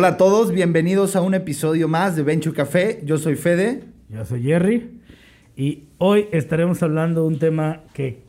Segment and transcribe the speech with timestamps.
[0.00, 3.00] Hola a todos, bienvenidos a un episodio más de Venture Café.
[3.04, 3.82] Yo soy Fede.
[4.08, 5.00] Yo soy Jerry.
[5.56, 8.22] Y hoy estaremos hablando de un tema que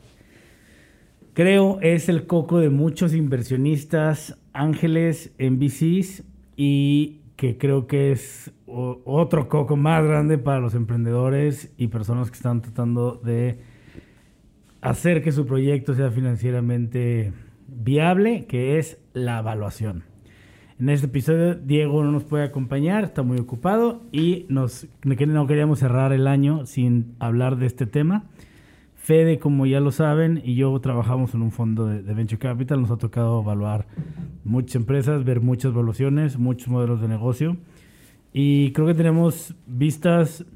[1.32, 6.24] creo es el coco de muchos inversionistas ángeles en VCs
[6.56, 12.36] y que creo que es otro coco más grande para los emprendedores y personas que
[12.36, 13.60] están tratando de
[14.80, 17.32] hacer que su proyecto sea financieramente
[17.68, 20.09] viable, que es la evaluación.
[20.80, 25.78] En este episodio Diego no nos puede acompañar, está muy ocupado y nos, no queríamos
[25.78, 28.24] cerrar el año sin hablar de este tema.
[28.94, 32.80] Fede, como ya lo saben, y yo trabajamos en un fondo de, Venture Capital.
[32.80, 33.88] Nos ha tocado evaluar
[34.42, 37.58] muchas empresas, ver muchas evaluaciones, muchos modelos de negocio.
[38.32, 40.46] Y creo que tenemos vistas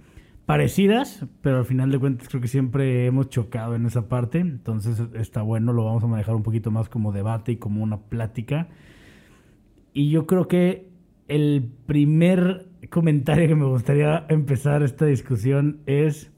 [0.46, 4.38] parecidas, pero al final de cuentas creo que siempre hemos chocado en esa parte.
[4.38, 7.98] Entonces está bueno, lo vamos a manejar un poquito más como debate y como una
[7.98, 8.68] plática
[9.94, 10.88] y yo creo que
[11.28, 16.30] el primer comentario que me gustaría empezar esta discusión es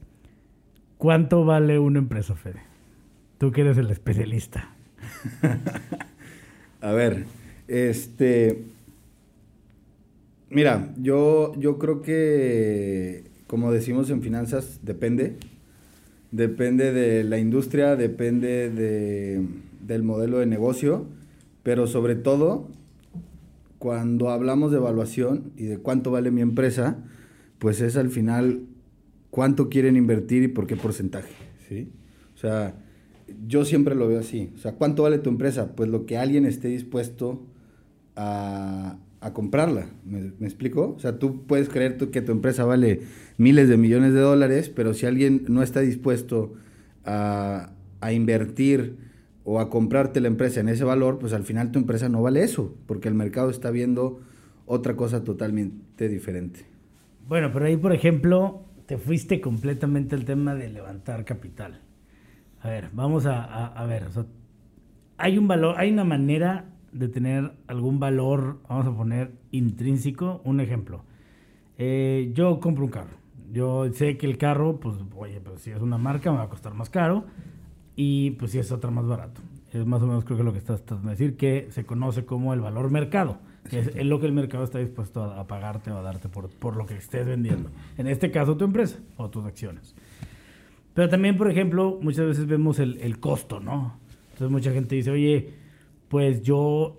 [0.97, 2.61] ¿cuánto vale una empresa, Fede?
[3.39, 4.75] Tú que eres el especialista.
[6.81, 7.25] A ver,
[7.67, 8.63] este...
[10.49, 15.35] Mira, yo, yo creo que, como decimos en finanzas, depende.
[16.31, 19.45] Depende de la industria, depende de,
[19.81, 21.05] del modelo de negocio,
[21.63, 22.69] pero sobre todo
[23.87, 26.97] cuando hablamos de evaluación y de cuánto vale mi empresa,
[27.57, 28.63] pues es al final
[29.29, 31.31] cuánto quieren invertir y por qué porcentaje,
[31.69, 31.93] ¿sí?
[32.35, 32.75] O sea,
[33.47, 34.51] yo siempre lo veo así.
[34.55, 35.73] O sea, ¿cuánto vale tu empresa?
[35.73, 37.45] Pues lo que alguien esté dispuesto
[38.17, 38.97] a,
[39.31, 39.87] comprarla.
[40.03, 40.93] ¿Me, explico?
[40.97, 43.03] O sea, tú puedes creer que tu empresa vale
[43.37, 46.55] miles de millones de dólares, pero si alguien no está dispuesto
[47.05, 48.97] a, a invertir
[49.49, 52.43] o a comprarte la empresa en ese valor, pues al final tu empresa no vale
[52.43, 54.19] eso, porque el mercado está viendo
[54.65, 56.65] otra cosa totalmente diferente.
[57.29, 61.79] Bueno, pero ahí, por ejemplo, te fuiste completamente al tema de levantar capital.
[62.59, 64.07] A ver, vamos a, ver.
[65.17, 70.41] hay un valor, hay una manera de tener algún valor, vamos a poner intrínseco.
[70.43, 71.05] Un ejemplo.
[71.77, 73.15] Eh, yo compro un carro.
[73.53, 76.49] Yo sé que el carro, pues, oye, pues si es una marca me va a
[76.49, 77.23] costar más caro
[77.97, 79.41] y pues si es otra más barato.
[79.73, 82.23] Es más o menos creo que lo que estás tratando de decir, que se conoce
[82.23, 85.97] como el valor mercado, que es, lo que el mercado está dispuesto a, pagarte o
[85.97, 87.69] a darte por, por, lo que estés vendiendo.
[87.97, 89.95] En este caso tu empresa o tus acciones.
[90.93, 93.99] Pero también, por ejemplo, muchas veces vemos el, el costo, ¿no?
[94.31, 95.53] Entonces mucha gente dice, oye,
[96.07, 96.97] pues yo,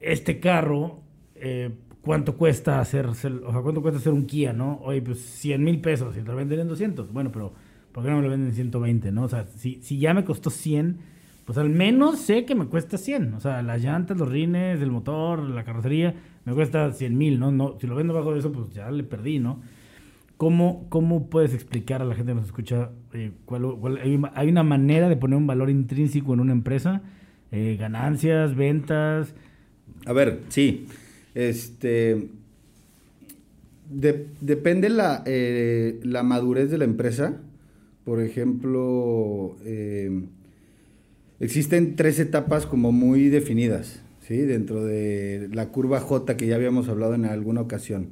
[0.00, 1.00] este carro,
[1.36, 1.70] eh,
[2.02, 3.30] ¿cuánto cuesta hacer, o sea,
[3.62, 4.80] cuánto cuesta hacer un Kia, no?
[4.82, 7.12] Oye, pues 100 mil pesos y te lo venden en 200.
[7.12, 7.52] Bueno, pero
[7.92, 9.24] ¿por qué no me lo venden en 120, no?
[9.24, 10.98] O sea, si, si ya me costó 100,
[11.44, 13.34] pues al menos sé que me cuesta 100.
[13.34, 16.14] O sea, las llantas, los rines, el motor, la carrocería,
[16.44, 17.52] me cuesta 100 mil, ¿no?
[17.52, 17.76] ¿no?
[17.80, 19.60] Si lo vendo bajo de eso, pues ya le perdí, ¿no?
[20.36, 24.00] ¿Cómo, ¿Cómo puedes explicar a la gente que nos escucha eh, cuál,
[24.34, 27.02] hay, una manera de poner un valor intrínseco en una empresa?
[27.52, 29.34] Eh, ganancias, ventas.
[30.06, 30.86] A ver, sí.
[31.34, 32.28] Este.
[33.88, 37.40] depende la, eh, la madurez de la empresa
[38.04, 40.26] por ejemplo, eh,
[41.40, 44.38] existen tres etapas como muy definidas, ¿sí?
[44.38, 48.10] Dentro de la curva J que ya habíamos hablado en alguna ocasión,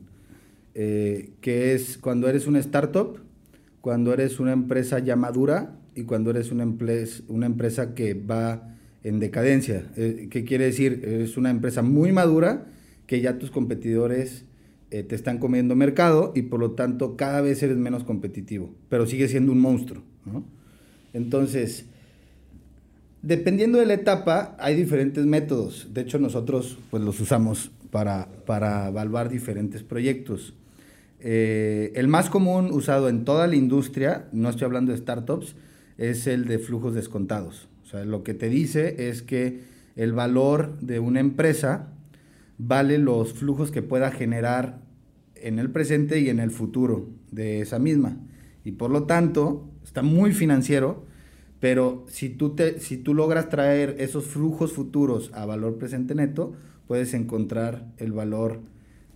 [0.75, 3.19] eh, que es cuando eres una startup,
[3.81, 6.65] cuando eres una empresa ya madura y cuando eres una,
[7.29, 9.91] una empresa que va en decadencia.
[9.97, 11.03] Eh, ¿Qué quiere decir?
[11.05, 12.67] Es una empresa muy madura
[13.07, 14.45] que ya tus competidores
[14.91, 19.07] eh, te están comiendo mercado y por lo tanto cada vez eres menos competitivo, pero
[19.07, 20.03] sigue siendo un monstruo.
[21.13, 21.87] Entonces,
[23.23, 25.89] dependiendo de la etapa, hay diferentes métodos.
[25.93, 30.55] De hecho, nosotros pues, los usamos para, para evaluar diferentes proyectos.
[31.21, 35.55] Eh, el más común usado en toda la industria, no estoy hablando de startups,
[35.99, 37.69] es el de flujos descontados.
[37.85, 39.61] O sea, lo que te dice es que
[39.97, 41.93] el valor de una empresa
[42.57, 44.81] vale los flujos que pueda generar
[45.43, 48.17] en el presente y en el futuro de esa misma.
[48.65, 51.05] Y por lo tanto, está muy financiero,
[51.61, 56.55] pero si tú, te, si tú logras traer esos flujos futuros a valor presente neto,
[56.87, 58.61] puedes encontrar el valor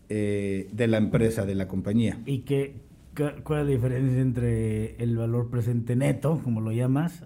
[0.08, 2.20] eh, de la empresa, de la compañía.
[2.26, 2.76] ¿Y qué,
[3.14, 7.24] cuál es la diferencia entre el valor presente neto, como lo llamas?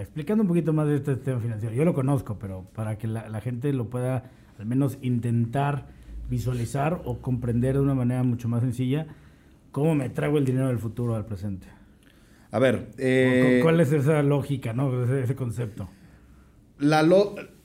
[0.00, 1.74] Explicando un poquito más de este tema financiero.
[1.74, 5.86] Yo lo conozco, pero para que la gente lo pueda al menos intentar
[6.28, 9.06] visualizar o comprender de una manera mucho más sencilla
[9.72, 11.66] cómo me traigo el dinero del futuro al presente.
[12.50, 15.04] A ver, eh, ¿cuál es esa lógica, no?
[15.04, 15.88] Ese, concepto.
[16.78, 17.04] La,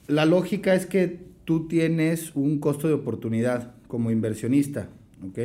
[0.08, 4.88] la lógica es que tú tienes un costo de oportunidad como inversionista,
[5.28, 5.38] ¿ok?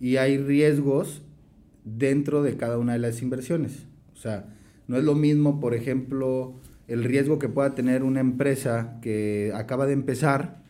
[0.00, 1.22] Y hay riesgos
[1.84, 3.86] dentro de cada una de las inversiones.
[4.12, 4.46] O sea,
[4.88, 6.54] no es lo mismo, por ejemplo,
[6.88, 10.60] el riesgo que pueda tener una empresa que acaba de empezar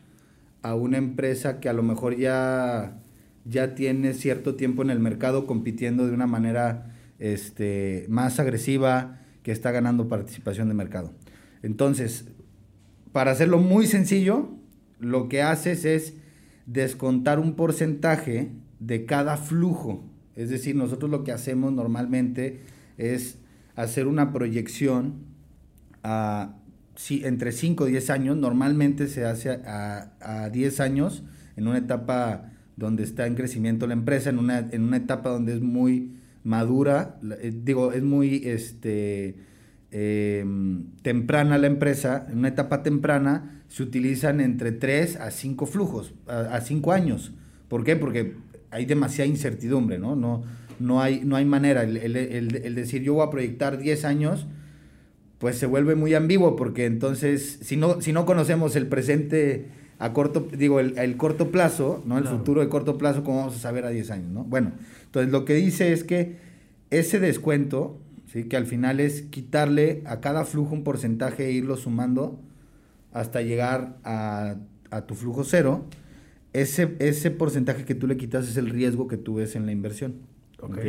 [0.62, 3.00] a una empresa que a lo mejor ya,
[3.44, 9.52] ya tiene cierto tiempo en el mercado compitiendo de una manera este, más agresiva, que
[9.52, 11.12] está ganando participación de mercado.
[11.62, 12.26] Entonces,
[13.12, 14.50] para hacerlo muy sencillo,
[14.98, 16.14] lo que haces es
[16.66, 20.04] descontar un porcentaje de cada flujo.
[20.36, 22.60] Es decir, nosotros lo que hacemos normalmente
[22.98, 23.38] es
[23.76, 25.24] hacer una proyección
[26.02, 26.56] a,
[27.08, 28.36] entre 5 y 10 años.
[28.36, 31.22] Normalmente se hace a, a 10 años
[31.56, 35.54] en una etapa donde está en crecimiento la empresa, en una, en una etapa donde
[35.54, 39.36] es muy madura, eh, digo, es muy este,
[39.90, 46.14] em, temprana la empresa, en una etapa temprana se utilizan entre 3 a 5 flujos,
[46.26, 47.32] a 5 años.
[47.68, 47.96] ¿Por qué?
[47.96, 48.34] Porque
[48.70, 50.16] hay demasiada incertidumbre, ¿no?
[50.16, 50.42] No,
[50.80, 51.84] no, hay, no hay manera.
[51.84, 54.46] El, el, el, decir yo voy a proyectar 10 años,
[55.40, 60.12] pues se vuelve muy ambiguo porque entonces, si no, si no conocemos el presente a
[60.12, 62.18] corto, digo, el, corto plazo, ¿no?
[62.18, 64.44] El futuro de corto plazo, ¿cómo vamos a saber a 10 años, ¿no?
[64.44, 64.72] Bueno,
[65.06, 66.36] entonces lo que dice es que
[66.90, 67.98] ese descuento,
[68.30, 68.44] ¿sí?
[68.44, 72.38] Que al final es quitarle a cada flujo un porcentaje e irlo sumando
[73.12, 74.56] hasta llegar a,
[74.90, 75.86] a tu flujo cero,
[76.52, 79.72] ese, ese porcentaje que tú le quitas es el riesgo que tú ves en la
[79.72, 80.16] inversión.
[80.60, 80.80] Ok.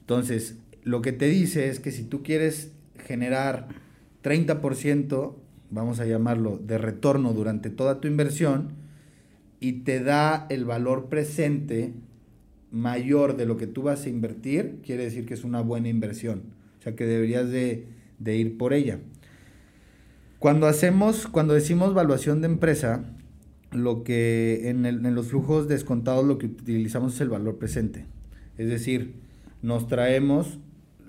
[0.00, 2.72] Entonces, lo que te dice es que si tú quieres
[3.10, 3.66] generar
[4.22, 5.34] 30%,
[5.68, 8.68] vamos a llamarlo, de retorno durante toda tu inversión,
[9.58, 11.92] y te da el valor presente
[12.70, 16.42] mayor de lo que tú vas a invertir, quiere decir que es una buena inversión.
[16.78, 17.88] O sea que deberías de,
[18.20, 19.00] de ir por ella.
[20.38, 23.02] Cuando hacemos, cuando decimos valuación de empresa,
[23.72, 28.06] lo que en, en, los flujos descontados lo que utilizamos es el valor presente.
[28.56, 29.16] Es decir,
[29.62, 30.60] nos traemos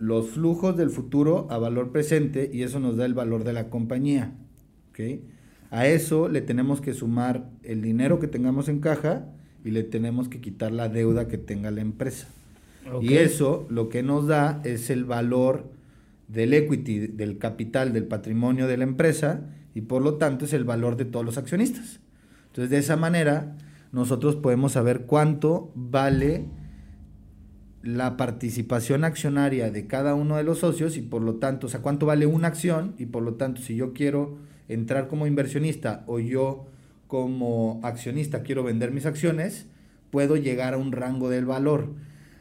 [0.02, 3.70] los flujos del futuro a valor presente y eso nos da el valor de la
[3.70, 4.34] compañía.
[4.90, 5.24] ¿okay?
[5.70, 9.28] A eso le tenemos que sumar el dinero que tengamos en caja
[9.64, 12.28] y le tenemos que quitar la deuda que tenga la empresa.
[12.92, 13.10] Okay.
[13.10, 15.70] Y eso lo que nos da es el valor
[16.28, 19.42] del equity, del capital, del patrimonio de la empresa
[19.76, 22.00] y por lo tanto es el valor de todos los accionistas.
[22.48, 23.56] Entonces, de esa manera,
[23.92, 26.48] nosotros podemos saber cuánto vale
[27.84, 31.82] la participación accionaria de cada uno de los socios y por lo tanto, o sea,
[31.82, 34.38] cuánto vale una acción y por lo tanto, si yo quiero
[34.68, 36.68] entrar como inversionista o yo
[37.08, 39.66] como accionista quiero vender mis acciones,
[40.12, 41.90] puedo llegar a un rango del valor.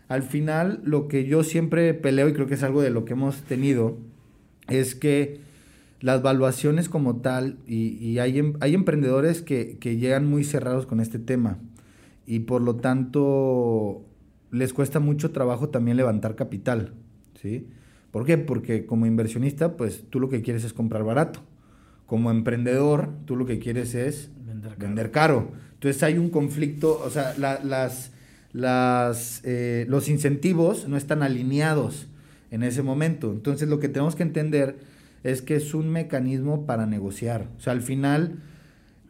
[0.08, 3.14] Al final, lo que yo siempre peleo y creo que es algo de lo que
[3.14, 3.96] hemos tenido,
[4.69, 5.40] es que
[6.00, 11.19] las valuaciones como tal, y, hay, em, hay, emprendedores que, llegan muy cerrados con este
[11.19, 11.58] tema
[12.26, 14.02] y por lo tanto
[14.50, 16.94] les cuesta mucho trabajo también levantar capital,
[17.41, 17.69] ¿sí?
[18.11, 18.38] ¿Por qué?
[18.38, 21.41] Porque como inversionista, pues tú lo que quieres es comprar barato.
[22.06, 24.87] Como emprendedor, tú lo que quieres es vender caro.
[24.87, 25.52] Vender caro.
[25.75, 28.12] Entonces hay un conflicto, o sea, las,
[28.52, 32.08] las, eh, los incentivos no están alineados
[32.50, 33.32] en ese momento.
[33.32, 34.79] Entonces lo que tenemos que entender
[35.23, 37.47] es que es un mecanismo para negociar.
[37.57, 38.40] O sea, al final,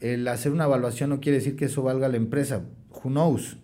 [0.00, 2.62] el hacer una evaluación no quiere decir que eso valga la empresa.
[2.90, 3.56] Who knows?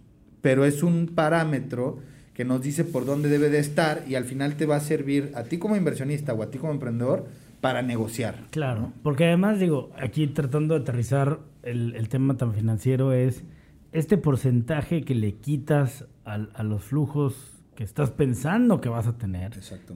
[0.46, 1.98] Pero es un parámetro
[2.32, 5.32] que nos dice por dónde debe de estar y al final te va a servir
[5.34, 7.26] a ti como inversionista o a ti como emprendedor
[7.60, 8.44] para negociar.
[8.50, 13.42] Claro, porque además digo, aquí tratando de aterrizar el, el tema tan financiero es
[13.90, 19.18] este porcentaje que le quitas a, a los flujos que estás pensando que vas a
[19.18, 19.50] tener,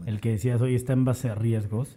[0.07, 1.97] el que decías hoy está en base a riesgos,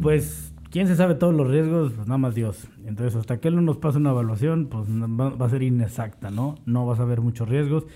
[0.00, 1.92] pues, ¿quién se sabe todos los riesgos?
[1.92, 2.68] Pues nada más Dios.
[2.86, 6.56] Entonces, hasta que Él no nos pase una evaluación, pues va, a ser inexacta, ¿no?
[6.66, 7.86] No vas a ver muchos riesgos.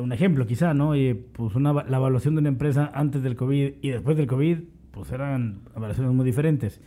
[0.00, 0.96] Un ejemplo, quizá, ¿no?
[0.96, 4.58] Y, pues una, la evaluación de una empresa antes del COVID y después del COVID,
[4.90, 6.80] pues eran evaluaciones muy diferentes.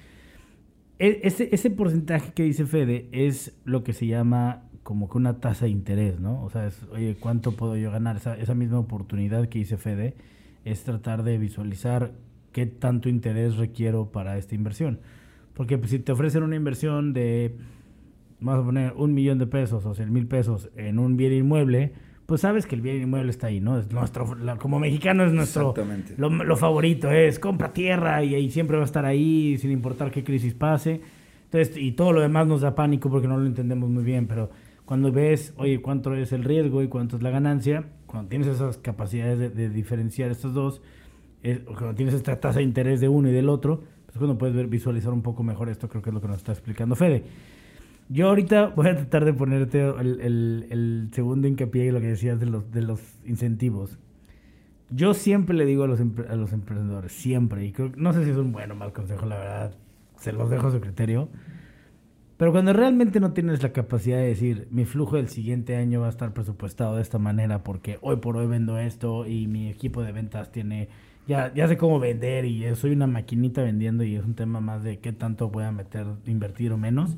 [0.99, 5.39] E, ese, ese porcentaje que dice Fede es lo que se llama como que una
[5.39, 6.43] tasa de interés, ¿no?
[6.43, 8.17] O sea, es, oye, ¿cuánto puedo yo ganar?
[8.17, 10.15] Esa, esa misma oportunidad que dice Fede
[10.65, 12.11] es tratar de visualizar
[12.53, 14.99] qué tanto interés requiero para esta inversión.
[15.53, 17.57] Porque pues, si te ofrecen una inversión de,
[18.39, 21.93] vamos a poner, un millón de pesos o cien mil pesos en un bien inmueble,
[22.25, 23.77] pues sabes que el bien inmueble está ahí, ¿no?
[23.77, 25.73] Es nuestro, como mexicano es nuestro,
[26.17, 30.09] lo, lo, favorito es compra tierra y, ahí siempre va a estar ahí sin importar
[30.09, 31.01] qué crisis pase.
[31.45, 34.49] Entonces, y todo lo demás nos da pánico porque no lo entendemos muy bien, pero
[34.85, 38.77] cuando ves, oye, cuánto es el riesgo y cuánto es la ganancia, cuando tienes esas
[38.77, 40.81] capacidades de, de diferenciar estos dos,
[41.65, 44.67] cuando tienes esta tasa de interés de uno y del otro, pues cuando puedes ver,
[44.67, 47.23] visualizar un poco mejor esto, creo que es lo que nos está explicando Fede.
[48.09, 52.07] Yo ahorita voy a tratar de ponerte el, el, el segundo hincapié en lo que
[52.07, 53.97] decías de los, de los incentivos.
[54.89, 58.31] Yo siempre le digo a los, a los emprendedores, siempre, y creo, no sé si
[58.31, 59.75] es un buen o mal consejo, la verdad,
[60.17, 61.29] se los dejo a su criterio,
[62.37, 66.07] pero cuando realmente no tienes la capacidad de decir, mi flujo del siguiente año va
[66.07, 70.03] a estar presupuestado de esta manera porque hoy por hoy vendo esto y mi equipo
[70.03, 70.89] de ventas tiene,
[71.27, 74.83] ya, ya sé cómo vender y soy una maquinita vendiendo y es un tema más
[74.83, 77.15] de qué tanto voy a meter, invertir o menos,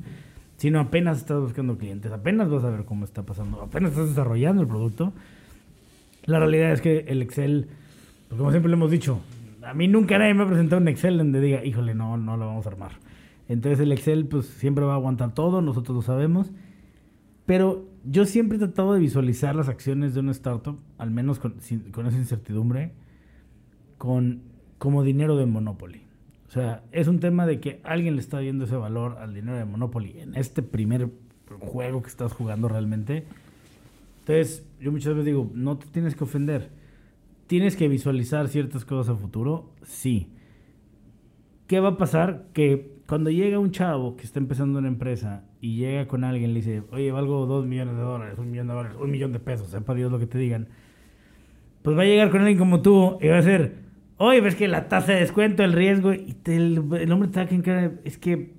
[0.56, 4.62] sino apenas estás buscando clientes, apenas vas a ver cómo está pasando, apenas estás desarrollando
[4.62, 5.12] el producto
[6.26, 7.68] la realidad es que el Excel,
[8.28, 9.20] pues como siempre le hemos dicho,
[9.62, 12.46] a mí nunca nadie me ha presentado un Excel donde diga, híjole, no, no lo
[12.46, 12.92] vamos a armar.
[13.48, 16.50] Entonces el Excel pues siempre va a aguantar todo, nosotros lo sabemos.
[17.46, 21.54] Pero yo siempre he tratado de visualizar las acciones de una startup, al menos con,
[21.92, 22.92] con esa incertidumbre,
[23.98, 24.42] con,
[24.78, 26.02] como dinero de Monopoly.
[26.48, 29.56] O sea, es un tema de que alguien le está viendo ese valor al dinero
[29.58, 31.10] de Monopoly en este primer
[31.60, 33.24] juego que estás jugando realmente
[34.26, 36.68] entonces, yo muchas veces digo, no te tienes que ofender.
[37.46, 39.70] ¿Tienes que visualizar ciertas cosas a futuro?
[39.84, 40.32] Sí.
[41.68, 42.46] ¿Qué va a pasar?
[42.52, 46.54] Que cuando llega un chavo que está empezando una empresa y llega con alguien y
[46.54, 49.38] le dice, oye, valgo dos millones de dólares, un millón de dólares, un millón de
[49.38, 50.66] pesos, sepa Dios lo que te digan,
[51.82, 53.76] pues va a llegar con alguien como tú y va a ser,
[54.18, 56.78] oye, ves que la tasa de descuento, el riesgo, y el,
[57.12, 58.54] hombre te va a es que,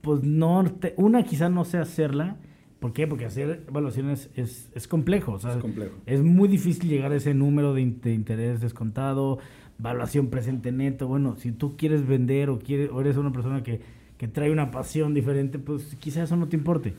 [0.00, 0.64] pues no,
[0.96, 2.36] una quizá no sé hacerla
[2.80, 3.06] ¿Por qué?
[3.06, 5.36] Porque hacer evaluaciones es, es complejo.
[5.36, 5.96] es complejo.
[6.06, 9.38] Es muy difícil llegar a ese número de, interés descontado,
[9.78, 11.06] evaluación presente neto.
[11.06, 13.82] Bueno, si tú quieres vender o, quieres, o eres una persona que,
[14.16, 16.94] que trae una pasión diferente, pues quizás eso no te importe.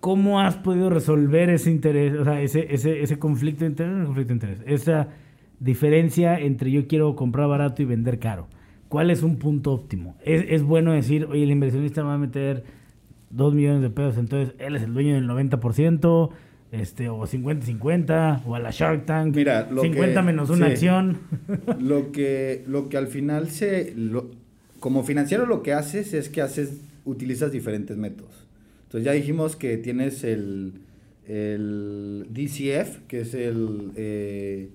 [0.00, 4.28] ¿Cómo has podido resolver ese interés, o sea, ese, ese, ese conflicto de interés, conflicto
[4.28, 4.58] de interés?
[4.66, 5.08] Esa
[5.62, 8.48] diferencia entre yo quiero comprar barato y vender caro.
[8.88, 10.16] ¿Cuál es un punto óptimo?
[10.24, 12.64] Es, es bueno decir, oye, el inversionista va a meter
[13.30, 16.30] 2 millones de pesos, entonces él es el dueño del 90%,
[16.72, 21.18] este, o 50-50, o a la Shark Tank, Mira, 50 menos una acción.
[21.80, 23.94] lo, que, lo que al final se...
[24.80, 28.46] como financiero lo que haces es que haces, utilizas diferentes métodos.
[28.84, 30.74] Entonces ya dijimos que tienes el,
[31.26, 33.92] el DCF, que es el...
[33.96, 34.68] Eh,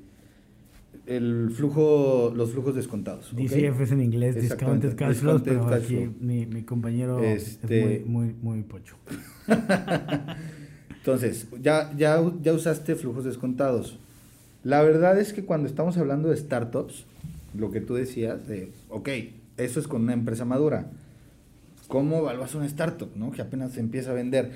[1.07, 3.33] el flujo, los flujos descontados.
[3.35, 8.33] DCF es en inglés, Discounted Cash Flow, pero aquí mi, mi, compañero es este muy,
[8.33, 8.97] muy, muy pocho.
[10.97, 13.97] Entonces, ya, ya, ya usaste flujos descontados.
[14.63, 17.05] La verdad es que cuando estamos hablando de startups,
[17.53, 19.09] lo que tú decías, de, ok,
[19.55, 20.91] eso es con una empresa madura.
[21.87, 23.31] ¿Cómo evalúas una startup, no?
[23.31, 24.51] Que apenas se empieza a vender.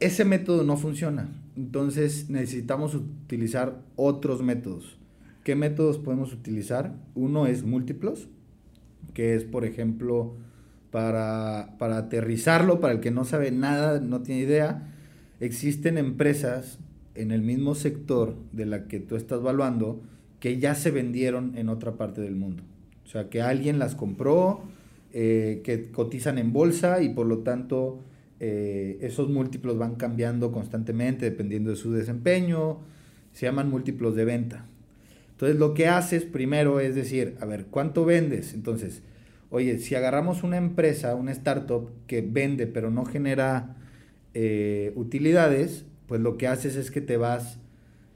[0.00, 1.28] Ese método no funciona.
[1.56, 4.97] Entonces necesitamos utilizar otros métodos.
[5.48, 6.94] ¿Qué métodos podemos utilizar?
[7.14, 8.28] Uno es múltiplos,
[9.14, 10.36] que es, por ejemplo,
[10.90, 14.92] para, para aterrizarlo, para el que no sabe nada, no tiene idea,
[15.40, 16.80] existen empresas
[17.14, 20.02] en el mismo sector de la que tú estás evaluando
[20.38, 22.62] que ya se vendieron en otra parte del mundo.
[23.06, 24.64] O sea, que alguien las compró,
[25.14, 28.00] eh, que cotizan en bolsa y por lo tanto
[28.38, 32.80] eh, esos múltiplos van cambiando constantemente dependiendo de su desempeño.
[33.32, 34.66] Se llaman múltiplos de venta.
[35.38, 38.54] Entonces lo que haces primero es decir, a ver, ¿cuánto vendes?
[38.54, 39.02] Entonces,
[39.50, 43.76] oye, si agarramos una empresa, una startup que vende pero no genera
[44.34, 47.60] eh, utilidades, pues lo que haces es que te vas,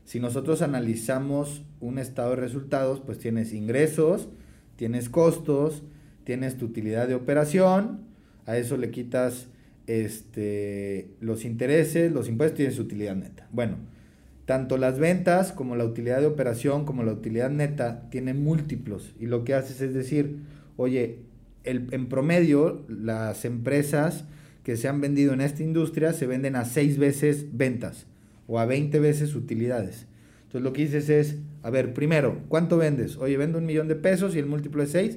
[0.05, 4.29] si nosotros analizamos un estado de resultados, pues tienes ingresos,
[4.75, 5.85] tienes costos,
[6.25, 8.01] tienes tu utilidad de operación,
[8.47, 9.47] a eso le quitas
[9.87, 13.47] este, los intereses, los impuestos, tienes utilidad neta.
[13.53, 13.77] Bueno,
[14.53, 19.25] tanto las ventas como la utilidad de operación como la utilidad neta tienen múltiplos y
[19.25, 20.41] lo que haces es decir,
[20.77, 21.21] oye,
[21.65, 24.27] el, en promedio las empresas
[24.63, 28.05] que se han vendido en esta industria se venden a 6 veces ventas
[28.47, 30.07] o a 20 veces utilidades.
[30.43, 33.17] Entonces lo que dices es, a ver, primero, ¿cuánto vendes?
[33.17, 35.17] Oye, vendo un millón de pesos y el múltiplo es 6,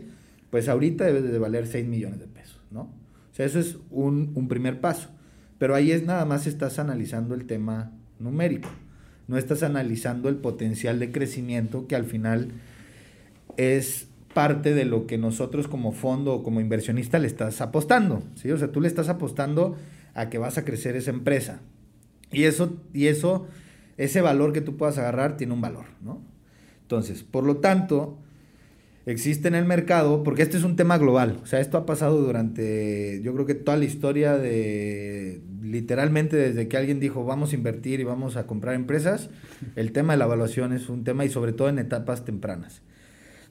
[0.50, 2.84] pues ahorita debe de valer 6 millones de pesos, ¿no?
[2.84, 5.10] O sea, eso es un, un primer paso.
[5.58, 8.70] Pero ahí es nada más estás analizando el tema numérico
[9.28, 12.50] no estás analizando el potencial de crecimiento que al final
[13.58, 18.52] es parte de lo que nosotros como fondo o como inversionista le estás apostando, ¿sí?
[18.52, 19.78] O sea, tú le estás apostando
[20.14, 21.62] a que vas a crecer esa empresa.
[22.32, 23.48] Y eso, y eso,
[23.98, 26.22] ese valor que tú puedas agarrar tiene un valor, ¿no?
[26.82, 28.20] Entonces, por lo tanto,
[29.06, 32.22] existe en el mercado, porque este es un tema global, o sea, esto ha pasado
[32.22, 37.56] durante, yo creo que toda la historia de, literalmente desde que alguien dijo vamos a
[37.56, 39.30] invertir y vamos a comprar empresas,
[39.76, 42.82] el tema de la evaluación es un tema y sobre todo en etapas tempranas.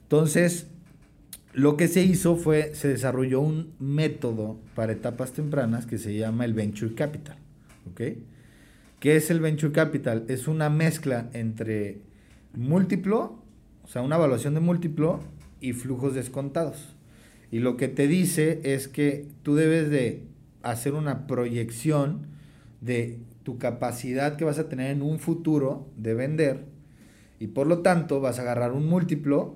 [0.03, 0.67] Entonces,
[1.53, 6.43] lo que se hizo fue, se desarrolló un método para etapas tempranas que se llama
[6.43, 7.37] el Venture Capital.
[7.89, 8.01] ¿Ok?
[8.99, 10.25] ¿Qué es el Venture Capital?
[10.27, 12.01] Es una mezcla entre
[12.53, 13.41] múltiplo,
[13.83, 15.21] o sea, una evaluación de múltiplo
[15.65, 16.95] y flujos descontados.
[17.49, 20.23] Y lo que te dice es que tú debes de
[20.61, 22.27] hacer una proyección
[22.81, 26.65] de tu capacidad que vas a tener en un futuro de vender
[27.39, 29.55] y por lo tanto vas a agarrar un múltiplo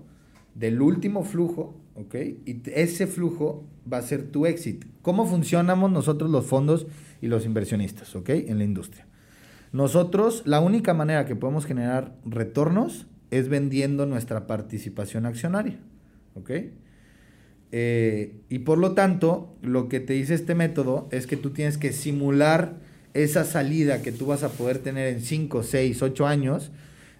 [0.55, 2.15] del último flujo, ¿ok?
[2.45, 4.87] Y ese flujo va a ser tu éxito.
[5.03, 6.87] ¿Cómo funcionamos nosotros los fondos
[7.21, 8.29] y los inversionistas, ¿ok?
[8.29, 9.05] En la industria.
[9.71, 15.79] Nosotros, la única manera que podemos generar retornos es vendiendo nuestra participación accionaria,
[16.35, 16.51] ¿ok?
[17.71, 21.77] Eh, y por lo tanto, lo que te dice este método es que tú tienes
[21.77, 22.77] que simular
[23.13, 26.71] esa salida que tú vas a poder tener en 5, 6, 8 años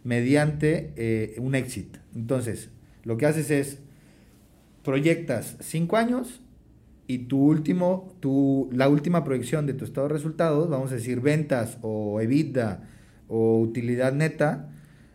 [0.04, 2.00] mediante eh, un éxito.
[2.16, 2.70] Entonces,
[3.04, 3.80] lo que haces es
[4.84, 6.42] proyectas 5 años
[7.08, 11.22] y tu último, tu, la última proyección de tu estado de resultados, vamos a decir
[11.22, 12.88] ventas o EBITDA
[13.28, 14.70] o utilidad neta,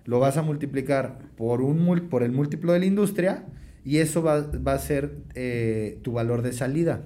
[0.04, 3.44] lo vas a multiplicar por, un, por el múltiplo de la industria
[3.84, 7.04] y eso va, va a ser eh, tu valor de salida,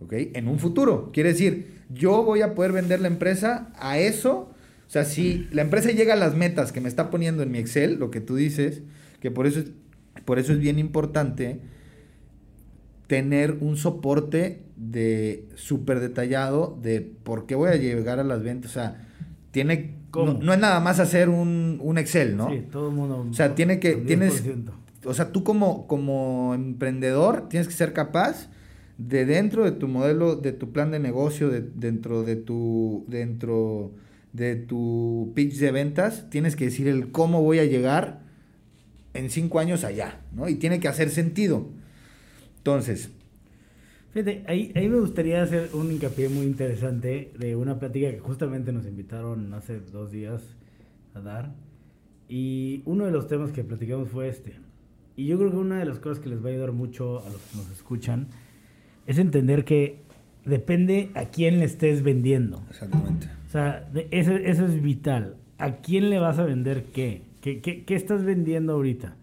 [0.00, 0.12] ¿ok?
[0.34, 1.10] En un futuro.
[1.12, 4.50] Quiere decir, yo voy a poder vender la empresa a eso.
[4.86, 7.58] O sea, si la empresa llega a las metas que me está poniendo en mi
[7.58, 8.82] Excel, lo que tú dices,
[9.20, 9.72] que por eso es,
[10.24, 11.60] por eso es bien importante
[13.06, 18.70] tener un soporte de súper detallado de por qué voy a llegar a las ventas.
[18.70, 19.06] O sea,
[19.50, 22.50] tiene no, es nada más hacer un, un Excel, ¿no?
[22.50, 23.26] Sí, todo el mundo.
[23.28, 24.42] O sea, tiene que, tienes,
[25.06, 28.48] o sea, tú como, como emprendedor tienes que ser capaz
[28.98, 33.92] de dentro de tu modelo, de tu plan de negocio, de, dentro de tu, dentro
[34.32, 38.20] de tu pitch de ventas, tienes que decir el cómo voy a llegar
[39.14, 40.48] en cinco años allá, ¿no?
[40.48, 41.68] Y tiene que hacer sentido.
[42.58, 43.10] Entonces.
[44.12, 48.72] Fíjate, ahí, ahí me gustaría hacer un hincapié muy interesante de una plática que justamente
[48.72, 50.42] nos invitaron hace dos días
[51.14, 51.54] a dar.
[52.28, 54.54] Y uno de los temas que platicamos fue este.
[55.16, 57.30] Y yo creo que una de las cosas que les va a ayudar mucho a
[57.30, 58.28] los que nos escuchan
[59.06, 60.02] es entender que
[60.44, 62.62] depende a quién le estés vendiendo.
[62.68, 63.28] Exactamente.
[63.46, 65.36] O sea, eso, eso es vital.
[65.58, 67.22] ¿A quién le vas a vender qué?
[67.40, 67.84] ¿Qué, qué?
[67.84, 69.16] qué estás vendiendo ahorita?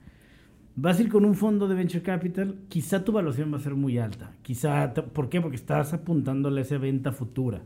[0.76, 3.76] Vas a ir con un fondo de venture capital, quizá tu evaluación va a ser
[3.76, 4.32] muy alta.
[4.42, 5.40] Quizá, ¿por qué?
[5.40, 7.62] Porque estás apuntándole a esa venta futura.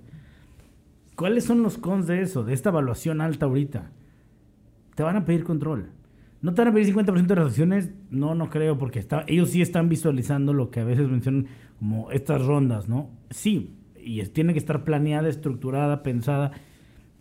[1.15, 3.91] ¿Cuáles son los cons de eso, de esta evaluación alta ahorita?
[4.95, 5.89] Te van a pedir control.
[6.41, 7.91] ¿No te van a pedir 50% de las acciones?
[8.11, 11.47] No, no creo, porque está, ellos sí están visualizando lo que a veces mencionan
[11.79, 13.09] como estas rondas, ¿no?
[13.29, 16.51] Sí, y tiene que estar planeada, estructurada, pensada.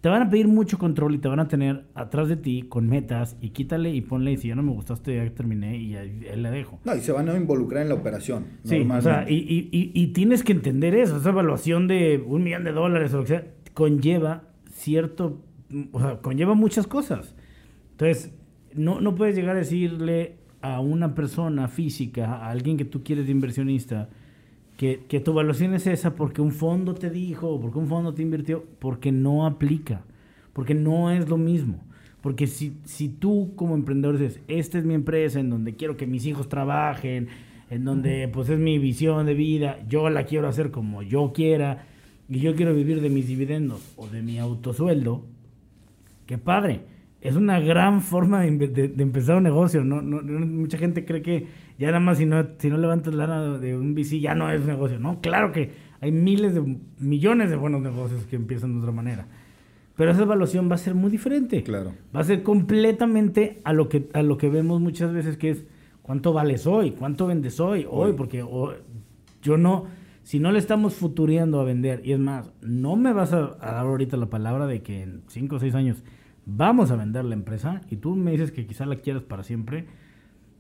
[0.03, 2.89] Te van a pedir mucho control y te van a tener atrás de ti con
[2.89, 6.21] metas y quítale y ponle y si ya no me gustaste ya terminé y ahí
[6.37, 6.79] le dejo.
[6.85, 8.45] No, y se van a involucrar en la operación.
[8.65, 12.65] Sí, o sea, y, y, y, tienes que entender eso, esa evaluación de un millón
[12.65, 15.43] de dólares o lo que sea, conlleva cierto,
[15.91, 17.35] o sea, conlleva muchas cosas.
[17.93, 18.31] Entonces,
[18.77, 23.27] no, no puedes llegar a decirle a una persona física, a alguien que tú quieres
[23.27, 24.09] de inversionista,
[24.77, 28.23] que, que, tu evaluación es esa porque un fondo te dijo, porque un fondo te
[28.23, 30.05] invirtió, porque no aplica,
[30.53, 31.83] porque no es lo mismo.
[32.21, 36.07] Porque si, si tú como emprendedor dices, esta es mi empresa en donde quiero que
[36.07, 37.29] mis hijos trabajen,
[37.71, 41.87] en donde pues es mi visión de vida, yo la quiero hacer como yo quiera,
[42.29, 45.25] y yo quiero vivir de mis dividendos o de mi autosueldo,
[46.27, 49.83] qué padre es una gran forma de, empezar un negocio.
[49.83, 50.03] ¿no?
[50.03, 51.47] mucha gente cree que
[51.79, 54.65] ya nada más si no, si no levantas lana de un VC ya no es
[54.65, 54.99] negocio.
[54.99, 59.27] No, claro que hay miles de millones de buenos negocios que empiezan de otra manera.
[59.97, 61.63] Pero esa evaluación va a ser muy diferente.
[61.63, 61.95] Claro.
[62.15, 65.65] Va a ser completamente a lo que, a lo que vemos muchas veces que es
[66.03, 68.45] cuánto vales hoy, cuánto vendes hoy, hoy, porque
[69.43, 69.87] yo no,
[70.23, 73.73] si no le estamos futureando a vender, y es más, no me vas a, a
[73.73, 76.05] dar ahorita la palabra de que en 5 o 6 años
[76.47, 79.87] vamos a vender la empresa y tú me dices que quizá la quieras para siempre,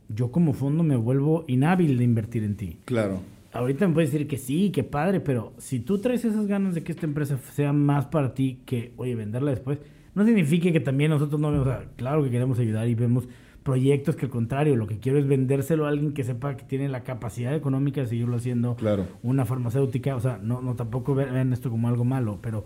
[0.08, 2.80] yo como fondo me vuelvo inhábil de invertir en ti.
[2.84, 3.22] Claro.
[3.52, 6.82] Ahorita me puedes decir que sí, que padre, pero si tú traes esas ganas de
[6.82, 9.78] que esta empresa sea más para ti que, oye, venderla después,
[10.14, 13.28] no significa que también nosotros no vemos, claro que queremos ayudar y vemos
[13.62, 16.88] proyectos que al contrario, lo que quiero es vendérselo a alguien que sepa que tiene
[16.88, 19.06] la capacidad económica de seguirlo haciendo claro.
[19.22, 22.64] una farmacéutica, o sea, no, no tampoco vean esto como algo malo, pero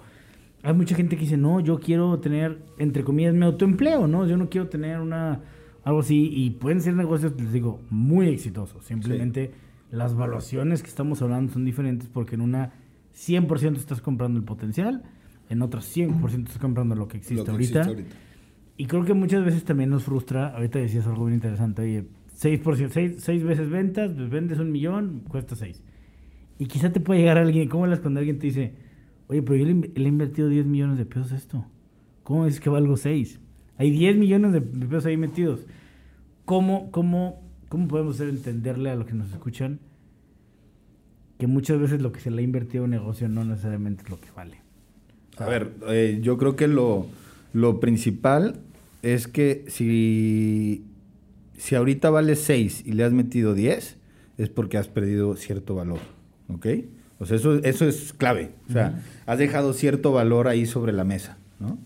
[0.62, 4.27] hay mucha gente que dice, no, yo quiero tener, entre comillas, mi autoempleo, ¿no?
[4.27, 5.40] Yo no quiero tener una,
[5.85, 8.85] algo así, y pueden ser negocios, les digo, muy exitosos.
[8.85, 9.53] Simplemente
[9.90, 12.73] las valuaciones que estamos hablando son diferentes porque en una
[13.14, 15.03] 100% estás comprando el potencial,
[15.49, 17.90] en otra 100% estás comprando lo que existe, ahorita.
[18.77, 22.05] Y creo que muchas veces también nos frustra, ahorita decías algo bien interesante, oye,
[22.38, 25.83] 6%, 6, seis veces ventas, pues vendes un millón, cuesta 6.
[26.59, 28.75] Y quizá te puede llegar alguien, ¿cómo es cuando alguien te dice,
[29.30, 31.64] oye, pero yo le, he invertido 10 millones de pesos a esto?
[32.22, 33.38] ¿Cómo es que valgo 6?
[33.78, 35.60] Hay 10 millones de pesos ahí metidos.
[36.44, 39.78] ¿Cómo, cómo, cómo podemos hacer entenderle a los que nos escuchan
[41.38, 44.10] que muchas veces lo que se le ha invertido a un negocio no necesariamente es
[44.10, 44.58] lo que vale?
[45.38, 47.06] A ver, eh, yo creo que lo,
[47.54, 48.60] lo principal
[49.02, 50.84] es que si
[51.60, 53.98] si ahorita vale 6 y le has metido 10,
[54.38, 55.98] es porque has perdido cierto valor.
[56.48, 56.66] ¿Ok?
[57.20, 58.50] O sea, eso, eso es clave.
[58.68, 61.38] O sea, has dejado cierto valor ahí sobre la mesa.
[61.61, 61.78] ¿no?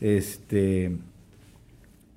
[0.00, 0.96] Este.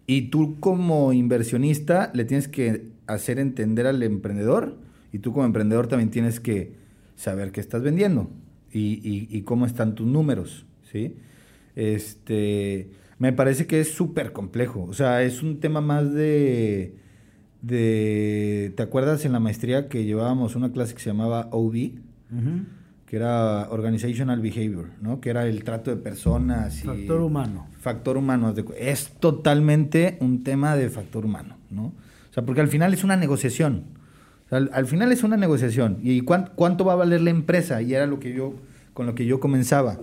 [0.07, 4.77] Y tú como inversionista le tienes que hacer entender al emprendedor
[5.11, 6.73] y tú como emprendedor también tienes que
[7.15, 8.29] saber qué estás vendiendo
[8.71, 11.15] y, y cómo están tus números, ¿sí?
[11.75, 12.89] Este,
[13.19, 14.83] me parece que es súper complejo.
[14.83, 16.95] O sea, es un tema más de,
[17.61, 18.73] de...
[18.75, 21.91] ¿Te acuerdas en la maestría que llevábamos una clase que se llamaba OB?
[23.05, 25.21] Que era Organizational Behavior, ¿no?
[25.21, 26.83] Que era el trato de personas.
[26.83, 27.67] Y factor humano.
[27.79, 28.53] Factor humano.
[28.77, 31.85] Es totalmente un tema de factor humano, ¿no?
[31.85, 33.83] O sea, porque al final es una negociación.
[34.49, 35.99] al, final es una negociación.
[36.01, 37.81] ¿Y cuánto, cuánto va a valer la empresa?
[37.81, 38.55] Y era lo que yo,
[38.93, 39.99] con lo que yo comenzaba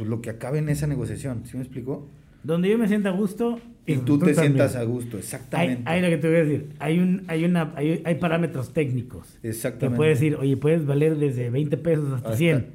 [0.00, 1.42] pues lo que acabe en esa negociación.
[1.44, 2.08] ¿Sí me explicó?
[2.42, 3.60] Donde yo me sienta a gusto.
[3.86, 5.82] Y tú, te sientas a gusto, exactamente.
[5.84, 6.68] Hay, lo que te voy a decir.
[6.78, 9.38] Hay, un, hay, una, hay, parámetros técnicos.
[9.42, 9.94] Exactamente.
[9.94, 12.66] Te puedes decir, oye, puedes valer desde 20 pesos hasta, 100.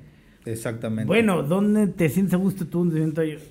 [0.46, 1.08] Exactamente.
[1.08, 2.92] Bueno, ¿dónde te sientes a gusto tú?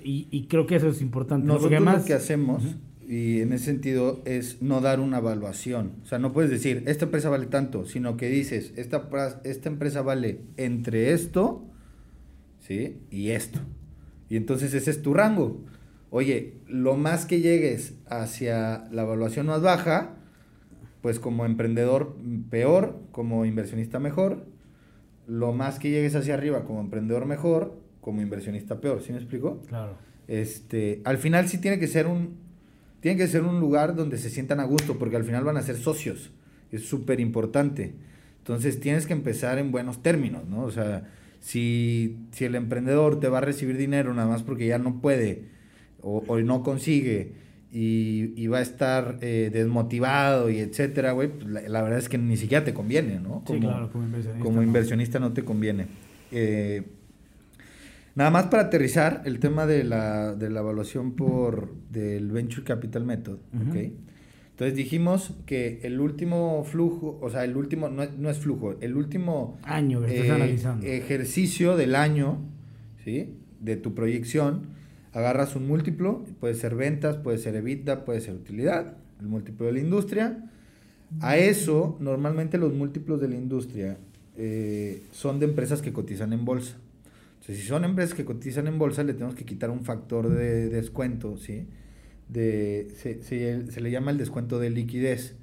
[0.03, 1.47] Y, y creo que eso es importante.
[1.47, 2.63] Nosotros lo que hacemos,
[3.07, 5.93] y en ese sentido, es no dar una evaluación.
[6.03, 9.09] O sea, no puedes decir, esta empresa vale tanto, sino que dices, esta,
[9.43, 11.65] esta empresa vale entre esto
[12.67, 13.01] ¿sí?
[13.11, 13.59] Y esto.
[14.29, 15.63] Y entonces ese es tu rango.
[16.17, 20.15] Oye, lo más que llegues hacia la evaluación más baja,
[21.01, 22.15] pues como emprendedor
[22.49, 24.45] peor, como inversionista mejor.
[25.27, 29.01] Lo más que llegues hacia arriba como emprendedor mejor, como inversionista peor.
[29.01, 29.61] ¿Sí me explico?
[29.67, 29.97] Claro.
[30.29, 32.37] Este, al final sí tiene que ser un
[33.01, 35.63] tiene que ser un lugar donde se sientan a gusto, porque al final van a
[35.63, 36.31] ser socios.
[36.71, 37.93] Es súper importante.
[38.37, 40.63] Entonces tienes que empezar en buenos términos, ¿no?
[40.63, 41.09] O sea,
[41.41, 45.54] si, si el emprendedor te va a recibir dinero nada más porque ya no puede
[46.05, 47.33] o, no consigue
[47.71, 52.37] y, va a estar eh, desmotivado y etcétera, güey, pues la, verdad es que ni
[52.37, 53.43] siquiera te conviene, ¿no?
[53.43, 54.43] Como, sí, claro, como inversionista.
[54.43, 55.87] Como inversionista no, te conviene.
[56.31, 56.83] Eh,
[58.13, 63.03] nada más para aterrizar el tema de la, de la evaluación por del Venture Capital
[63.03, 63.39] Method,
[63.69, 63.75] ¿ok?
[64.51, 69.59] Entonces dijimos que el último flujo, o sea, el último, no es, flujo, el último
[69.63, 70.85] año que estás eh, analizando.
[70.85, 72.37] ejercicio del año,
[73.03, 73.35] ¿sí?
[73.59, 74.74] De tu proyección,
[75.15, 79.71] agarras un múltiplo, puede ser ventas, puede ser EBITDA, puede ser utilidad, el múltiplo de
[79.71, 80.51] la industria.
[81.21, 83.97] A eso, normalmente los múltiplos de la industria
[84.37, 86.75] eh, son de empresas que cotizan en bolsa.
[87.35, 90.67] Entonces, si son empresas que cotizan en bolsa, le tenemos que quitar un factor de
[90.67, 91.65] descuento, ¿sí?
[92.27, 95.35] de, se, se, le llama el descuento de liquidez.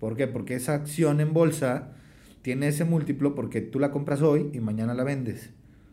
[0.00, 0.26] ¿Por qué?
[0.26, 1.92] Porque esa acción en bolsa
[2.42, 5.50] tiene ese múltiplo porque tú la compras hoy y mañana la vendes.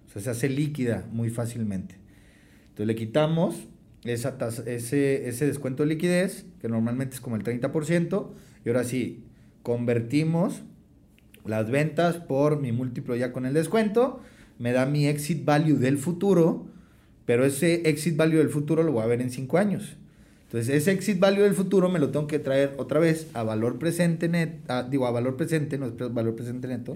[0.08, 2.07] O sea, se hace líquida muy fácilmente.
[2.78, 3.56] Entonces le quitamos
[4.04, 4.38] esa
[4.68, 8.28] ese, ese descuento de liquidez, que normalmente es como el 30%,
[8.64, 9.24] y ahora sí,
[9.64, 10.62] convertimos
[11.44, 14.22] las ventas por mi múltiplo ya con el descuento,
[14.60, 16.68] me da mi exit value del futuro,
[17.26, 19.98] pero ese exit value del futuro lo voy a ver en 5 años.
[20.44, 23.80] Entonces, ese exit value del futuro me lo tengo que traer otra vez a valor
[23.80, 24.60] presente net,
[24.92, 26.94] digo, a valor presente, no es valor presente neto.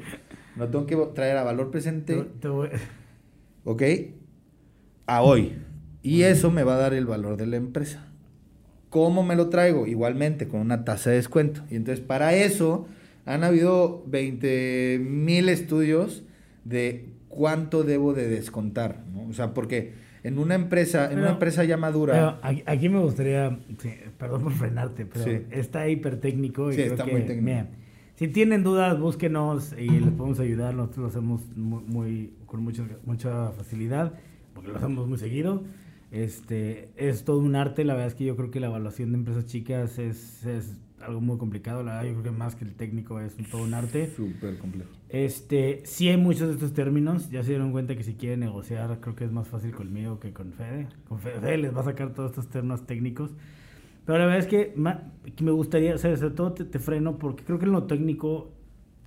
[0.56, 2.28] Me lo tengo que traer a valor presente.
[3.64, 3.82] ¿Ok?
[5.08, 5.54] A hoy.
[6.04, 8.08] Y eso me va a dar el valor de la empresa.
[8.90, 9.88] ¿Cómo me lo traigo?
[9.88, 11.62] Igualmente, con una tasa de descuento.
[11.70, 12.88] Y entonces, para eso,
[13.26, 16.24] han habido 20 mil estudios
[16.66, 19.04] de cuánto debo de descontar.
[19.14, 19.28] ¿no?
[19.28, 22.40] O sea, porque en una empresa, en una empresa ya madura.
[22.66, 23.58] aquí me gustaría,
[24.18, 26.72] perdón por frenarte, pero está hiper técnico.
[26.72, 27.68] sí, está muy técnico.
[28.16, 30.76] si tienen dudas, búsquenos y les podemos ayudar.
[30.76, 34.14] Nosotros lo hacemos muy, con mucha, mucha facilidad,
[34.54, 35.64] porque lo hacemos muy seguido.
[36.12, 39.18] Este, es todo un arte, la verdad es que yo creo que la evaluación de
[39.18, 42.74] empresas chicas es, es algo muy complicado, la verdad yo creo que más que el
[42.74, 44.12] técnico es un, todo un arte.
[44.14, 44.92] Súper complejo.
[45.08, 49.00] Este, sí hay muchos de estos términos, ya se dieron cuenta que si quieren negociar
[49.00, 50.88] creo que es más fácil conmigo que con Fede.
[51.08, 53.32] Con Fede les va a sacar todos estos términos técnicos.
[54.06, 57.60] Pero la verdad es que, me gustaría, o sea, sobre todo te, freno porque creo
[57.60, 58.52] que en lo técnico,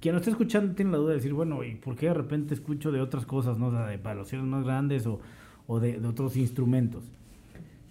[0.01, 2.55] quien no está escuchando tiene la duda de decir, bueno, ¿y por qué de repente
[2.55, 3.71] escucho de otras cosas, no?
[3.71, 5.21] de evaluaciones más grandes o,
[5.67, 7.05] o de, de otros instrumentos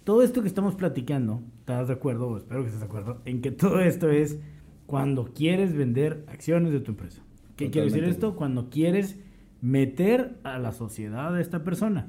[0.04, 2.36] todo esto que estamos platicando, ¿estás de acuerdo?
[2.36, 4.38] espero que estés de acuerdo, en que todo esto es
[4.86, 7.22] cuando quieres vender acciones de tu empresa.
[7.56, 8.36] ¿Qué quiere decir esto?
[8.36, 9.18] Cuando quieres
[9.62, 12.08] meter a la sociedad de esta persona.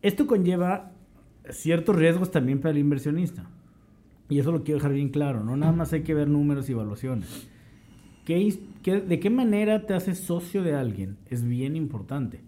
[0.00, 0.92] Esto conlleva
[1.50, 3.44] ciertos riesgos también para el inversionista.
[4.30, 5.44] Y eso lo quiero dejar bien claro.
[5.44, 7.46] No nada más hay que ver números y evaluaciones.
[8.24, 11.18] ¿Qué, qué- ¿De qué manera te haces socio de alguien?
[11.28, 12.40] Es bien importante.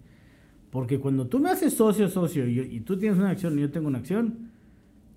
[0.75, 3.63] Porque cuando tú me haces socio, socio, y, yo- y tú tienes una acción y
[3.63, 4.51] yo tengo una acción,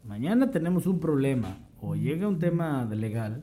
[0.08, 3.42] mañana tenemos un problema o llega un tema de legal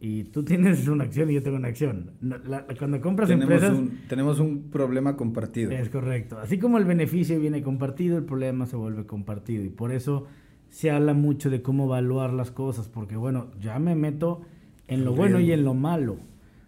[0.00, 2.12] y tú tienes una acción y yo tengo una acción.
[2.20, 3.76] No, la- cuando compras Tenemos empresas...
[3.76, 5.72] un, tenemos un problema compartido.
[5.72, 6.38] Es correcto.
[6.38, 9.64] Así como el beneficio viene compartido, el problema se vuelve compartido.
[9.64, 10.26] Y por eso
[10.68, 12.86] se habla mucho de cómo evaluar las cosas.
[12.88, 14.42] Porque, bueno, ya me meto
[14.86, 16.18] en lo bueno y en lo malo.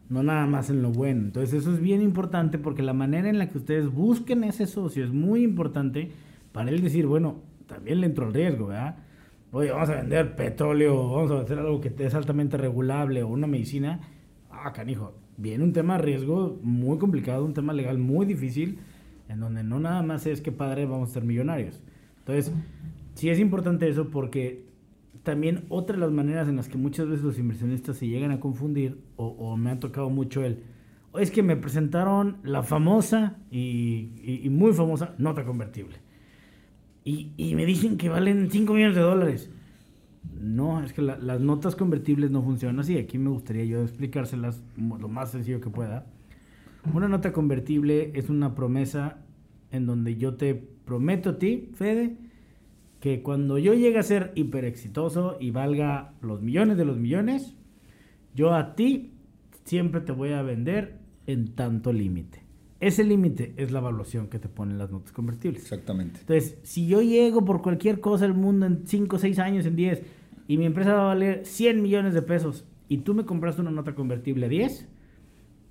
[0.08, 1.26] No nada más en lo bueno.
[1.26, 5.04] Entonces eso es bien importante porque la manera en la que ustedes busquen ese socio
[5.04, 6.12] es muy importante
[6.52, 8.96] para él decir, bueno, también le entro al riesgo, ¿verdad?
[9.52, 13.46] Oye, vamos a vender petróleo, vamos a hacer algo que es altamente regulable o una
[13.46, 14.00] medicina.
[14.50, 18.78] Ah, canijo, viene un tema de riesgo muy complicado, un tema legal muy difícil,
[19.28, 21.80] en donde no nada más es que padre vamos a ser millonarios.
[22.18, 22.52] Entonces,
[23.14, 24.67] sí es importante eso porque
[25.22, 28.40] también otra de las maneras en las que muchas veces los inversionistas se llegan a
[28.40, 30.62] confundir, o, me ha tocado mucho el,
[31.12, 35.96] "Oye, es que me presentaron la famosa y, muy famosa nota convertible.
[37.04, 39.50] Y, me dicen que valen 5 millones de dólares.
[40.40, 42.98] No, es que la- las notas convertibles no funcionan así.
[42.98, 46.06] Aquí me gustaría yo explicárselas lo más sencillo que pueda.
[46.92, 49.18] Una nota convertible es una promesa
[49.70, 52.16] en donde yo te prometo a ti, Fede,
[53.00, 57.56] que cuando yo llegue a ser hiper exitoso y valga los millones de los millones,
[58.34, 59.12] yo a ti
[59.64, 62.42] siempre te voy a vender en tanto límite.
[62.80, 65.62] Ese límite es la evaluación que te ponen las notas convertibles.
[65.62, 66.20] Exactamente.
[66.20, 70.02] Entonces, si yo llego por cualquier cosa del mundo en 5, 6 años, en 10,
[70.46, 73.72] y mi empresa va a valer 100 millones de pesos, y tú me compraste una
[73.72, 74.88] nota convertible a 10,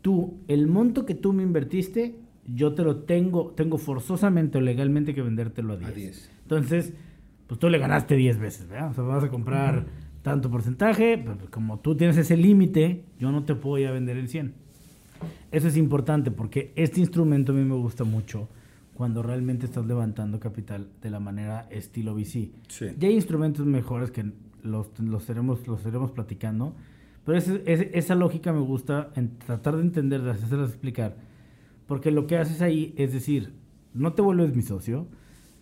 [0.02, 5.16] tú, el monto que tú me invertiste, yo te lo tengo, tengo forzosamente o legalmente
[5.16, 5.90] que vendértelo a 10.
[5.90, 6.32] A 10.
[6.44, 6.94] Entonces,
[7.48, 8.92] pues tú le ganaste 10 veces, ¿verdad?
[8.92, 9.86] O sea, vas a comprar
[10.22, 14.18] tanto porcentaje, pero como tú tienes ese límite, yo no te puedo ir a vender
[14.18, 14.54] en 100.
[15.52, 18.50] Eso es importante porque este instrumento a mí me gusta mucho
[18.94, 22.52] cuando realmente estás levantando capital de la manera estilo VC.
[22.68, 22.86] Sí.
[23.00, 24.32] Ya hay instrumentos mejores que
[24.64, 26.76] los, los, iremos, los iremos platicando,
[27.24, 31.16] pero ese- ese- esa lógica me gusta en tratar de entenderlas, hacerlas explicar,
[31.86, 33.54] porque lo que haces ahí es decir,
[33.94, 35.08] no te vuelves mi socio,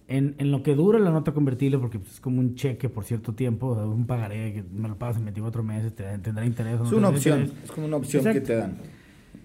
[0.07, 3.03] en, en lo que dura la nota convertible, porque pues, es como un cheque por
[3.05, 6.45] cierto tiempo, o sea, un pagaré que me lo pagas en 24 meses, te, tendrá
[6.45, 6.79] interés.
[6.79, 7.41] no Es una opción.
[7.41, 7.63] interés.
[7.65, 8.47] Es como una opción que Exacto.
[8.47, 8.77] te dan.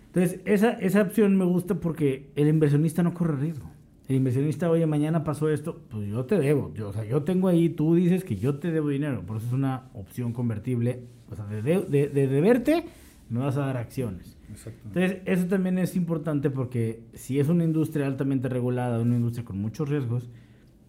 [0.07, 3.71] Entonces, esa, esa opción me gusta porque el inversionista no corre riesgo.
[4.09, 6.75] El inversionista, oye, mañana pasó esto, pues yo te debo.
[6.75, 9.23] Yo, o sea, yo tengo ahí, tú dices que yo te debo dinero.
[9.25, 11.05] Por eso es una opción convertible.
[11.31, 12.85] O sea, de, de, de- de deberte,
[13.29, 14.37] me vas a dar acciones.
[14.85, 19.59] Entonces, eso también es importante porque si es una industria altamente regulada, una industria con
[19.61, 20.29] muchos riesgos,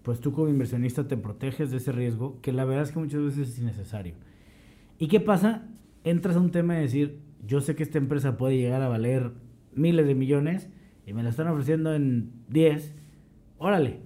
[0.04, 3.22] pues tú como inversionista te proteges de ese riesgo, que la verdad es que muchas
[3.22, 4.16] veces es innecesario.
[4.98, 5.68] ¿Y qué pasa?
[6.04, 9.32] Entras a un tema de decir, yo sé que esta empresa puede llegar a valer
[9.74, 10.70] miles de millones
[11.06, 12.94] y me la están ofreciendo en 10.
[13.58, 14.00] Órale,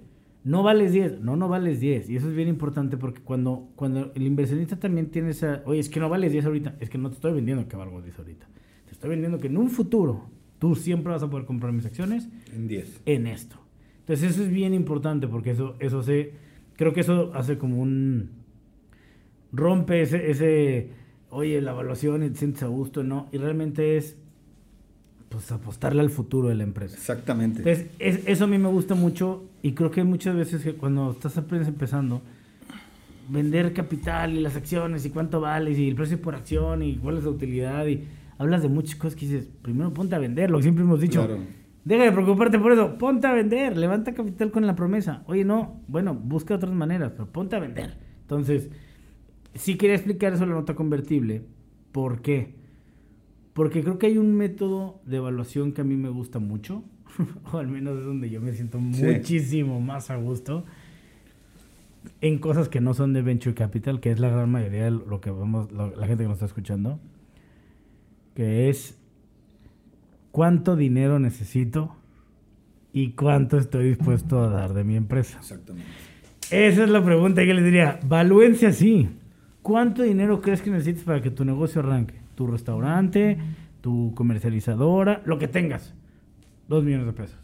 [0.44, 1.20] no vales 10.
[1.20, 2.08] No, no vales 10.
[2.10, 5.88] Y eso es bien importante porque cuando, cuando el inversionista también tiene esa, oye, es
[5.88, 8.46] que no vales 10 ahorita, es que no te estoy vendiendo que valgo 10 ahorita.
[8.86, 12.28] Te estoy vendiendo que en un futuro tú siempre vas a poder comprar mis acciones
[12.54, 13.02] En 10.
[13.06, 13.65] en esto.
[14.08, 16.32] Entonces eso es bien importante porque eso, eso se,
[16.76, 18.30] creo que eso hace como un,
[19.52, 20.90] rompe ese, ese,
[21.30, 23.28] oye, la evaluación y te sientes a gusto, ¿no?
[23.32, 24.16] Y realmente es,
[25.28, 26.94] pues, apostarle al futuro de la empresa.
[26.96, 27.58] Exactamente.
[27.58, 31.10] Entonces, es- eso a mí me gusta mucho y creo que muchas veces que cuando
[31.10, 32.22] estás apenas empezando,
[33.28, 37.18] vender capital y las acciones y cuánto vales y el precio por acción y cuál
[37.18, 38.04] es la utilidad y
[38.38, 41.26] hablas de muchas cosas que dices, primero ponte a vender, lo que siempre hemos dicho.
[41.26, 41.42] Claro.
[41.86, 45.22] Deja de preocuparte por eso, ponte a vender, levanta capital con la promesa.
[45.26, 47.96] Oye, no, bueno, busca otras maneras, pero ponte a vender.
[48.22, 48.68] Entonces,
[49.54, 51.44] sí quería explicar eso de la nota convertible.
[51.92, 52.56] ¿Por qué?
[53.52, 56.82] Porque creo que hay un método de evaluación que a mí me gusta mucho,
[57.52, 59.04] o al menos es donde yo me siento Sí.
[59.04, 60.64] muchísimo más a gusto,
[62.20, 65.20] en cosas que no son de venture capital, que es la gran mayoría de lo
[65.20, 66.98] que vamos, lo- la gente que nos está escuchando,
[68.34, 68.98] que es
[70.36, 71.96] cuánto dinero necesito
[72.92, 75.38] y cuánto estoy dispuesto a dar de mi empresa.
[75.38, 75.88] Exactamente.
[76.50, 77.98] Esa es la pregunta que les diría.
[78.06, 79.08] Valúense así.
[79.62, 82.16] ¿Cuánto dinero crees que necesitas para que tu negocio arranque?
[82.34, 83.38] Tu restaurante,
[83.80, 85.94] tu comercializadora, lo que tengas.
[86.68, 87.38] Dos millones de pesos.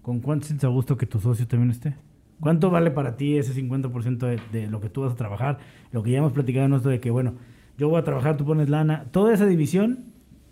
[0.00, 1.96] ¿Con cuánto sientes a gusto que tu socio también esté?
[2.38, 5.58] ¿Cuánto vale para ti ese 50% de, de lo que tú vas a trabajar?
[5.90, 7.34] Lo que ya hemos platicado en esto de que, bueno,
[7.76, 9.06] yo voy a trabajar, tú pones lana.
[9.10, 10.04] Toda esa división,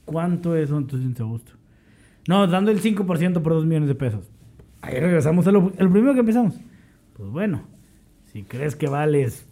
[0.07, 1.53] ¿cuánto es sientes a gusto?
[2.27, 4.31] No, dando el 5% por 2 millones de pesos.
[4.81, 6.55] Ahí regresamos a lo, el primero que empezamos.
[7.15, 7.63] Pues bueno,
[8.33, 9.47] si crees que vales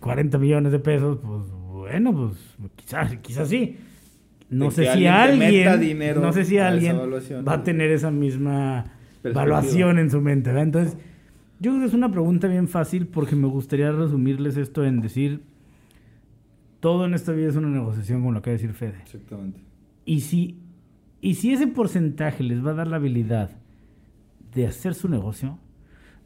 [0.00, 3.78] 40 millones de pesos, pues bueno, pues quizás, quizás sí.
[4.50, 6.98] No sé si alguien no sé si alguien
[7.48, 8.84] va a tener esa misma
[9.24, 10.64] evaluación en su mente, ¿verdad?
[10.64, 10.98] Entonces,
[11.58, 15.40] yo creo que es una pregunta bien fácil porque me gustaría resumirles esto en decir,
[16.82, 18.98] todo en esta vida es una negociación, como lo acaba de decir Fede.
[19.02, 19.60] Exactamente.
[20.04, 20.58] Y si,
[21.20, 23.52] y si ese porcentaje les va a dar la habilidad
[24.52, 25.60] de hacer su negocio,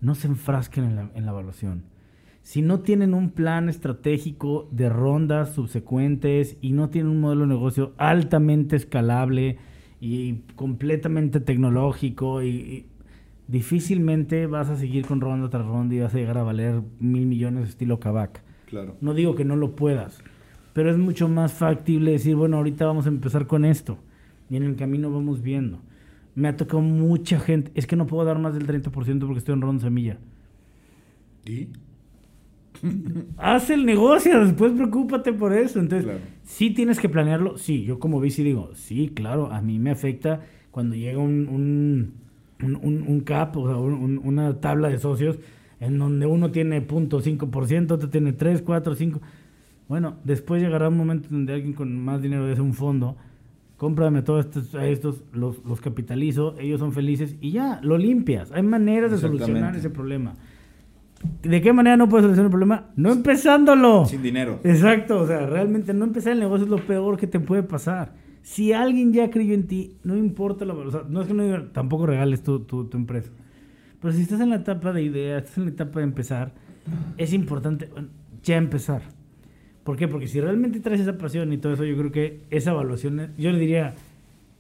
[0.01, 1.85] no se enfrasquen en la, en la evaluación.
[2.41, 7.49] Si no tienen un plan estratégico de rondas subsecuentes y no tienen un modelo de
[7.49, 9.59] negocio altamente escalable
[10.01, 12.87] y completamente tecnológico, y, y
[13.47, 17.27] difícilmente vas a seguir con ronda tras ronda y vas a llegar a valer mil
[17.27, 18.43] millones estilo Kavak.
[18.71, 18.97] Claro.
[19.03, 20.23] No digo que no lo puedas,
[20.77, 23.97] pero es mucho más factible decir, bueno, ahorita vamos a empezar con esto.
[24.51, 25.79] Y en el camino vamos viendo.
[26.35, 27.73] Me ha tocado mucha gente.
[27.75, 30.19] Es que no puedo dar más del 30% porque estoy en ronda semilla.
[31.47, 31.69] ¿Y?
[33.39, 35.81] Haz el negocio, después preocúpate por eso.
[35.81, 36.21] Entonces, Claro.
[36.45, 37.57] sí tienes que planearlo.
[37.57, 42.13] Sí, yo como bici digo, sí, claro, a mí me afecta cuando llega un, un,
[42.63, 45.39] un, un- un cap, o sea, un- un- una tabla de socios
[45.81, 49.21] en donde uno tiene 0.5%, otro tiene 3, 4, 5.
[49.89, 53.17] Bueno, después llegará un momento donde alguien con más dinero de un fondo,
[53.77, 58.51] cómprame todos estos, a estos, los, los capitalizo, ellos son felices y ya, lo limpias.
[58.53, 60.35] Hay maneras de solucionar ese problema.
[61.43, 62.87] ¿De qué manera no puedes solucionar el problema?
[62.97, 64.05] No empezándolo.
[64.07, 64.61] Sin dinero.
[64.65, 68.15] Exacto, o sea, realmente no empezar el negocio es lo peor que te puede pasar.
[68.43, 71.65] Si alguien ya creyó en ti, no importa la o sea, no es que no
[71.73, 73.31] tampoco regales tu, tu, tu empresa.
[74.01, 76.55] Pero si estás en la etapa de ideas, estás en la etapa de empezar,
[77.17, 77.89] es importante
[78.43, 79.03] ya empezar.
[79.87, 80.07] ¿Por qué?
[80.09, 83.51] Porque si realmente traes esa pasión y todo eso, yo creo que esa evaluación, yo
[83.53, 83.95] le diría,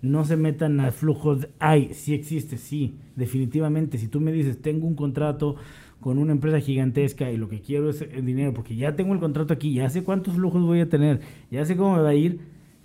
[0.00, 1.42] no se metan a flujos.
[1.42, 3.98] de- Ay, sí existe, sí, definitivamente.
[3.98, 5.56] Si tú me dices, tengo un contrato
[6.00, 9.18] con una empresa gigantesca y lo que quiero es el dinero, porque ya tengo el
[9.20, 12.14] contrato aquí, ya sé cuántos flujos voy a tener, ya sé cómo me va a
[12.14, 12.38] ir.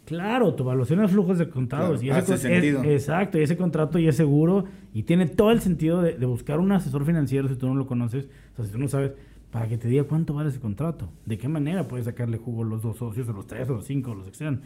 [0.06, 2.01] Claro, tu evaluación de flujos de contados.
[2.01, 2.84] Claro, y ese hace con- es- sentido.
[2.84, 6.60] exacto, y ese contrato ya es seguro y tiene todo el sentido de, de buscar
[6.60, 9.12] un asesor financiero si tú no lo conoces, o sea, si tú no sabes,
[9.52, 12.66] para que te diga cuánto vale ese contrato, de qué manera puedes sacarle jugo a
[12.66, 14.62] los dos socios, o los tres, o los cinco, o los que sean.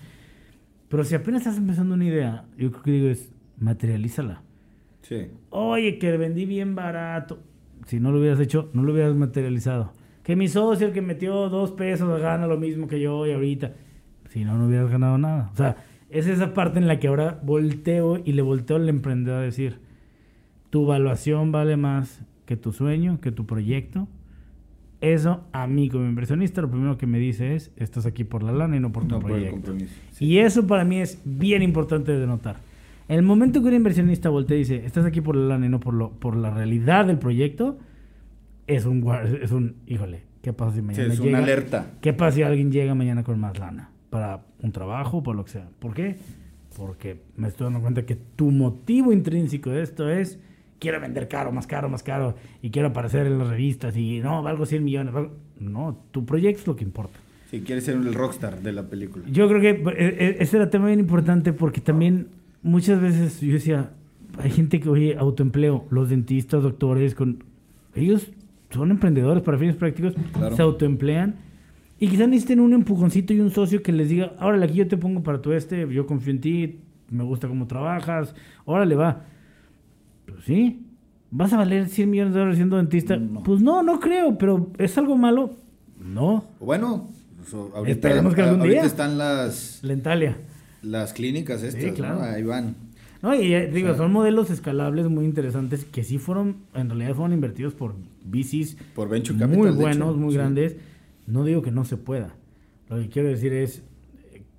[0.89, 4.43] Pero si apenas estás empezando una idea, yo creo que digo es, materialízala.
[5.01, 5.27] Sí.
[5.49, 7.39] Oye, que vendí bien barato.
[7.85, 9.93] Si no lo hubieras hecho, no lo hubieras materializado.
[10.23, 13.73] Que mi socio, el que metió dos pesos, gana lo mismo que yo y ahorita.
[14.29, 15.49] Si no, no hubieras ganado nada.
[15.53, 15.77] O sea,
[16.09, 19.79] es esa parte en la que ahora volteo y le volteo al emprendedor a decir,
[20.69, 24.07] tu evaluación vale más que tu sueño, que tu proyecto.
[25.01, 28.51] Eso a mí como inversionista lo primero que me dice es, estás aquí por la
[28.51, 29.75] lana y no por tu No por el proyecto.
[30.19, 32.57] Y eso para mí es bien importante de notar.
[33.07, 35.79] El momento que un inversionista voltea y dice, estás aquí por la lana y no
[35.79, 37.77] por, lo, por la realidad del proyecto,
[38.67, 39.05] es un,
[39.41, 41.29] es un, híjole, ¿qué pasa si Sí, mañana es llega?
[41.29, 41.91] una alerta.
[42.01, 43.91] ¿Qué pasa si alguien llega mañana con más lana?
[44.09, 45.67] Para un trabajo, por lo que sea.
[45.79, 46.15] ¿Por qué?
[46.75, 50.39] Porque me estoy dando cuenta que tu motivo intrínseco de esto es,
[50.79, 54.41] quiero vender caro, más caro, más caro, y quiero aparecer en las revistas, y no,
[54.43, 55.13] valgo 100 millones.
[55.13, 55.33] valgo-".
[55.59, 57.17] No, tu proyecto es lo que importa.
[57.51, 59.23] Si quieres ser el rockstar de la película.
[59.31, 62.27] Yo creo que eh, eh, ese era tema bien importante porque también
[62.63, 63.91] muchas veces yo decía,
[64.39, 67.43] hay gente que, oye, autoempleo, los dentistas, doctores, con
[67.93, 68.31] ellos
[68.71, 70.55] son emprendedores para fines prácticos, Claro.
[70.55, 71.35] se autoemplean
[71.97, 74.97] y quizás necesiten un empujoncito y un socio que les diga, órale, aquí yo te
[74.97, 78.35] pongo para tu este, yo confío en ti, me gusta cómo trabajas,
[78.65, 79.21] órale, va.
[80.25, 80.85] Pues sí,
[81.31, 83.17] ¿vas a valer 100 millones de dólares siendo dentista?
[83.17, 83.43] No.
[83.43, 85.55] Pues no, no creo, pero ¿es algo malo?
[85.99, 86.45] No.
[86.59, 88.87] Bueno, pues, ahorita, Esperemos que algún ahorita día.
[88.87, 90.37] están las, Lentalia.
[90.81, 92.15] las clínicas estas, claro.
[92.19, 92.21] ¿no?
[92.23, 92.75] Ahí van.
[93.21, 96.89] No, y eh, digo, O sea- son modelos escalables muy interesantes que sí fueron, en
[96.89, 99.57] realidad fueron invertidos por VCs Por Venture Capital.
[99.57, 100.37] muy buenos, hecho, muy sí.
[100.37, 100.75] grandes.
[101.25, 102.35] No digo que no se pueda.
[102.89, 103.81] Lo que quiero decir es,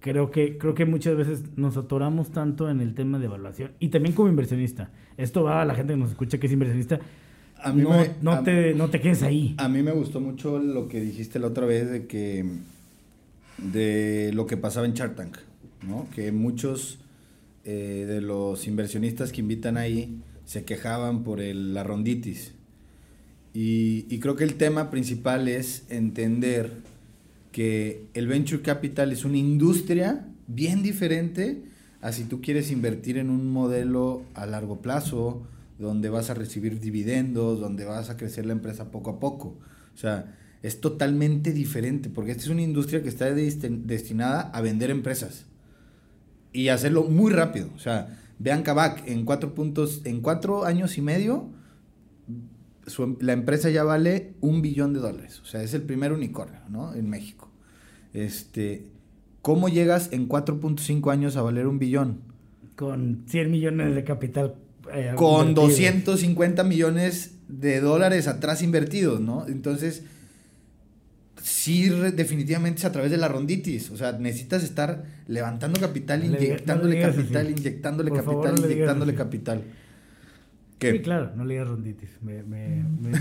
[0.06, 3.88] creo que, creo que muchas veces nos atoramos tanto en el tema de evaluación y
[3.88, 4.90] también como inversionista.
[5.18, 6.98] Esto va a la gente que nos escucha que es inversionista.
[7.62, 9.54] A mí no, me- no, a- te, no te quedes ahí.
[9.58, 12.44] A mí me gustó mucho lo que dijiste la otra vez de que
[13.58, 15.38] de lo que pasaba en Shark Tank,
[15.86, 16.06] ¿no?
[16.14, 16.98] Que muchos
[17.64, 22.52] eh, de los inversionistas que invitan ahí se quejaban por el- la ronditis.
[23.54, 26.70] Y, y creo que el tema principal es entender
[27.56, 31.62] que el venture capital es una industria bien diferente
[32.02, 35.46] a si tú quieres invertir en un modelo a largo plazo,
[35.78, 39.56] donde vas a recibir dividendos, donde vas a crecer la empresa poco a poco.
[39.94, 44.90] O sea, es totalmente diferente, porque esta es una industria que está destinada a vender
[44.90, 45.46] empresas
[46.52, 47.70] y hacerlo muy rápido.
[47.74, 51.48] O sea, vean Kavak, en cuatro puntos, en cuatro años y medio,
[53.18, 55.40] la empresa ya vale un billón de dólares.
[55.40, 56.92] O sea, es el primer unicornio, ¿no?
[56.92, 57.45] En México.
[58.16, 58.86] Este,
[59.42, 62.22] ¿Cómo llegas en 4.5 años a valer un billón?
[62.74, 64.54] Con 100 millones de capital.
[64.92, 69.46] Eh, Con 250 millones de dólares atrás invertidos, ¿no?
[69.46, 70.02] Entonces,
[71.42, 73.90] sí, definitivamente es a través de la ronditis.
[73.90, 79.62] O sea, necesitas estar levantando capital, inyectándole capital, inyectándole capital, inyectándole capital.
[80.78, 82.10] Sí, claro, no le digas ronditis.
[82.22, 83.12] Me, me, me,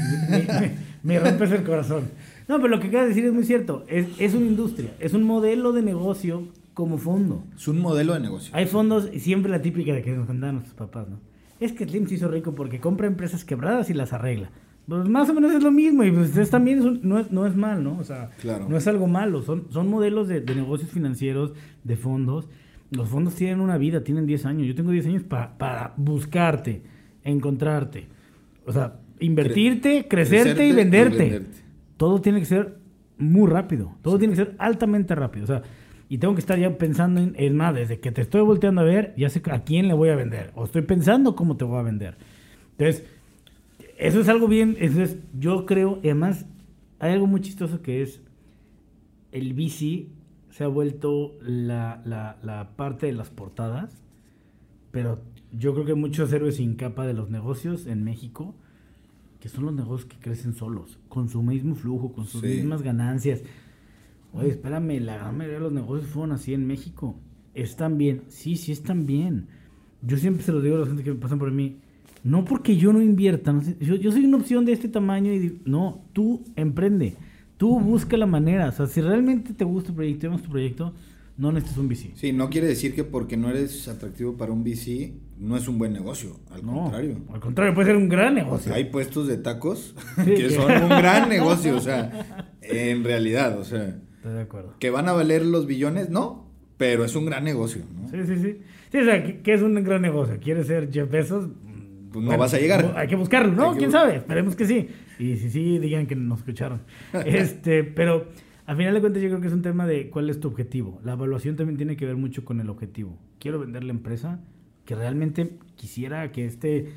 [1.03, 2.09] me, rompes el corazón.
[2.49, 3.85] No, pero lo que quieres decir es muy cierto.
[3.87, 7.45] Es, es una industria, es un modelo de negocio como fondo.
[7.55, 8.53] Es un modelo de negocio.
[8.53, 11.19] Hay fondos, siempre la típica de que nos contaban nuestros papás, ¿no?
[11.61, 14.51] Es que Slim se hizo rico porque compra empresas quebradas y las arregla.
[14.85, 17.55] Pues más o menos es lo mismo y pues ustedes también no, es, no es
[17.55, 17.97] mal, ¿no?
[17.97, 18.31] O sea,
[18.67, 19.41] no es algo malo.
[19.41, 21.53] Son, son modelos de, de, negocios financieros,
[21.85, 22.49] de fondos.
[22.91, 24.67] Los fondos tienen una vida, tienen 10 años.
[24.67, 26.83] Yo tengo 10 años para, para buscarte
[27.25, 28.07] encontrarte.
[28.65, 31.43] O sea, invertirte, crecerte, y, venderte.
[31.97, 32.77] Todo tiene que ser
[33.17, 33.95] muy rápido.
[34.01, 35.43] Todo tiene que ser altamente rápido.
[35.43, 35.63] O sea,
[36.07, 38.85] y tengo que estar ya pensando en, en más, desde que te estoy volteando a
[38.85, 40.51] ver, ya sé a quién le voy a vender.
[40.55, 42.15] O estoy pensando cómo te voy a vender.
[42.77, 43.05] Entonces,
[43.97, 44.77] eso es algo bien.
[44.79, 46.45] Eso es, yo creo, y además,
[46.99, 48.21] hay algo muy chistoso que es
[49.31, 50.11] el bici
[50.55, 54.01] se ha vuelto la, la, la parte de las portadas,
[54.91, 55.19] pero
[55.57, 58.55] yo creo que muchos héroes sin capa de los negocios en México,
[59.39, 63.43] que son los negocios que crecen solos, con su mismo flujo, con sus mismas ganancias.
[64.33, 67.15] Oye, espérame, la gran mayoría de los negocios fueron así en México.
[67.53, 68.23] ¿Están bien?
[68.27, 69.47] Sí, sí están bien.
[70.01, 71.77] Yo siempre se lo digo a la gente que me pasan por mí.
[72.23, 73.55] No porque yo no invierta.
[73.79, 77.15] yo, yo, soy una opción de este tamaño y no, tú emprende.
[77.57, 78.69] Tú busca la manera.
[78.69, 80.93] O sea, si realmente te gusta tu proyecto, tu proyecto,
[81.37, 82.11] no necesitas un VC.
[82.15, 85.77] Sí, no quiere decir que porque no eres atractivo para un VC no es un
[85.77, 86.39] buen negocio.
[86.51, 87.17] Al contrario.
[87.33, 88.73] Al contrario, puede ser un gran negocio.
[88.73, 93.97] hay puestos de tacos que son un gran negocio, o sea, en realidad, o sea.
[94.17, 94.75] Estoy de acuerdo.
[94.79, 98.09] Que van a valer los billones, no, pero es un gran negocio, ¿no?
[98.09, 98.61] Sí, sí, sí.
[98.91, 100.37] Sí, o sea, ¿qué es un gran negocio?
[100.41, 101.49] ¿Quieres ser Jeff Bezos?
[102.11, 102.93] Pues no vas a llegar.
[102.95, 103.75] Hay que buscarlo, ¿no?
[103.75, 104.15] ¿Quién sabe?
[104.15, 104.87] Esperemos que sí.
[105.19, 106.81] Y si sí, digan que nos escucharon.
[107.25, 108.29] este, pero
[108.65, 111.01] al final de cuentas yo creo que es un tema de cuál es tu objetivo.
[111.03, 113.19] La evaluación también tiene que ver mucho con el objetivo.
[113.37, 114.39] Quiero vender la empresa
[114.85, 116.91] que realmente quisiera que este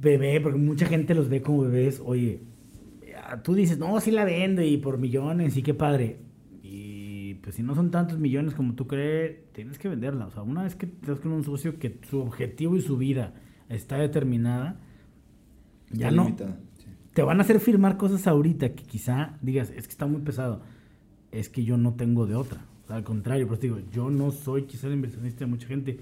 [0.00, 2.40] bebé, porque mucha gente los ve como bebés, oye,
[3.42, 6.18] tú dices, no, sí la vendo y por millones y qué padre.
[6.62, 10.26] Y pues si no son tantos millones como tú crees, tienes que venderla.
[10.26, 13.34] O sea, una vez que estás con un socio que su objetivo y su vida
[13.68, 14.80] está determinada,
[15.90, 16.34] ya no
[17.14, 20.62] te van a hacer firmar cosas ahorita que quizá digas, es que está muy pesado.
[21.32, 22.64] Es que yo no tengo de otra.
[22.88, 25.98] Al contrario, pues digo, yo no soy quizá el inversionista de mucha gente.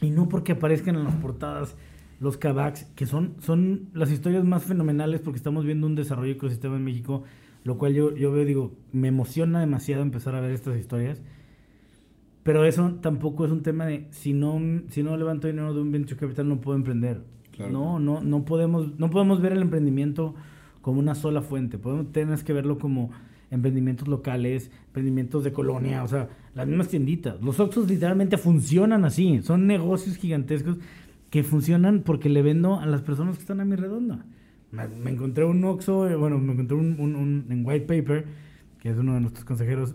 [0.00, 1.76] Y no porque aparezcan en las portadas
[2.20, 6.76] los Kavaks, que son, son las historias más fenomenales porque estamos viendo un desarrollo ecosistema
[6.76, 7.24] en México,
[7.64, 11.20] lo cual yo, yo veo, digo, me emociona demasiado empezar a ver estas historias.
[12.42, 15.92] Pero eso tampoco es un tema de si no, si no levanto dinero de un
[15.92, 17.22] venture capital no puedo emprender.
[17.58, 20.34] No, no, no podemos, no podemos ver el emprendimiento
[20.80, 21.76] como una sola fuente.
[21.76, 23.10] Podemos, tener que verlo como
[23.50, 27.40] emprendimientos locales, emprendimientos de colonia, o sea, las mismas tienditas.
[27.42, 30.78] Los Oxxos literalmente funcionan así, son negocios gigantescos
[31.30, 34.24] que funcionan porque le vendo a las personas que están a mi redonda.
[34.70, 38.26] Me, encontré un Oxxo, eh, bueno, me encontré un, un, en White Paper,
[38.80, 39.94] que es uno de nuestros consejeros,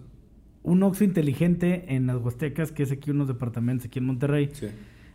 [0.64, 4.50] un Oxxo inteligente en las Huastecas, que es aquí unos departamentos aquí en Monterrey.
[4.54, 4.68] Sí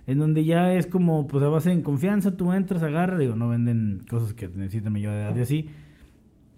[0.09, 3.51] en donde ya es como, pues a base en confianza, tú entras, agarras, digo, no
[3.51, 5.68] venden cosas que necesitan mayor edad y así,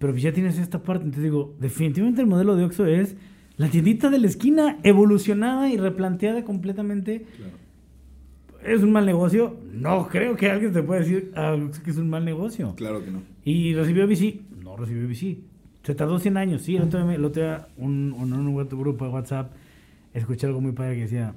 [0.01, 3.15] pero pues ya tienes esta parte, entonces digo, definitivamente el modelo de Oxxo es
[3.57, 7.27] la tiendita de la esquina evolucionada y replanteada completamente.
[8.65, 9.59] ¿Es un mal negocio?
[9.71, 12.73] No creo que alguien te pueda decir ah, que es un mal negocio.
[12.75, 13.21] Claro que no.
[13.45, 14.41] ¿Y recibió VC?
[14.63, 15.37] No recibió VC.
[15.83, 16.77] Se tardó 100 años, sí.
[16.77, 19.53] El otro día, el otro día un, un, un, grupo de WhatsApp
[20.15, 21.35] escuché algo muy padre que decía,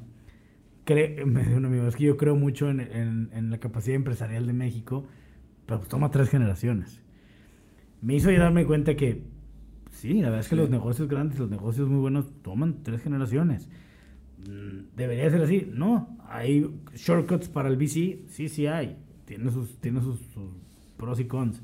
[0.89, 4.55] me dijo un amigo, es que yo creo mucho en, en, la capacidad empresarial de
[4.55, 5.05] México,
[5.67, 7.04] pero pues toma tres generaciones.
[8.05, 9.23] Me hizo darme cuenta que,
[9.91, 13.67] sí, la verdad es que los negocios grandes, los negocios muy buenos, toman tres generaciones.
[14.47, 15.67] Mm, ¿Debería ser así?
[15.73, 16.19] No.
[16.29, 18.27] ¿Hay shortcuts para el VC?
[18.29, 18.99] Sí, sí hay.
[19.25, 20.19] Tiene sus, tiene sus,
[20.99, 21.63] pros y cons.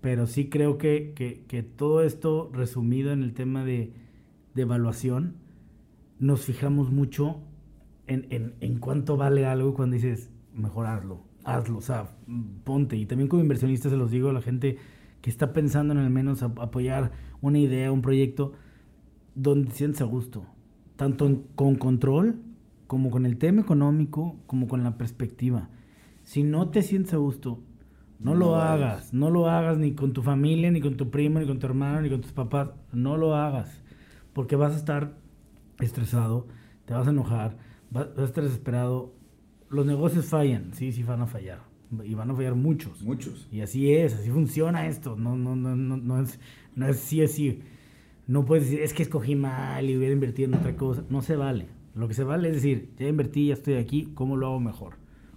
[0.00, 3.92] Pero sí creo que, que, que, todo esto resumido en el tema de,
[4.54, 5.34] de evaluación,
[6.18, 7.42] nos fijamos mucho
[8.06, 12.16] en, en, en cuánto vale algo cuando dices, mejorarlo, hazlo, o sea,
[12.64, 12.96] ponte.
[12.96, 14.78] Y también como inversionista se los digo a la gente
[15.24, 18.52] que está pensando en al menos apoyar una idea, un proyecto,
[19.34, 20.44] donde te sientes a gusto,
[20.96, 22.42] tanto con control
[22.86, 25.70] como con el tema económico, como con la perspectiva.
[26.24, 27.62] Si no te sientes a gusto,
[28.18, 29.14] no, lo hagas.
[29.14, 32.02] No lo hagas ni con tu familia, ni con tu primo, ni con tu hermano,
[32.02, 32.72] ni con tus papás.
[32.92, 33.82] No lo hagas.
[34.34, 35.16] Porque vas a estar
[35.80, 36.48] estresado,
[36.84, 37.56] te vas a enojar,
[37.90, 39.14] vas a estar desesperado.
[39.70, 41.73] Los negocios fallan, sí, sí van a fallar.
[42.04, 43.02] Y van a fallar muchos.
[43.02, 43.48] Muchos.
[43.52, 45.16] Y así es, así funciona esto.
[45.16, 46.38] No, no, no, no, no es,
[46.74, 47.60] no es sí, así.
[48.26, 51.04] No puedes decir, es que escogí mal y hubiera invertido en otra cosa.
[51.10, 51.66] No se vale.
[51.94, 54.94] Lo que se vale es decir, ya invertí, ya estoy aquí, ¿cómo lo hago mejor?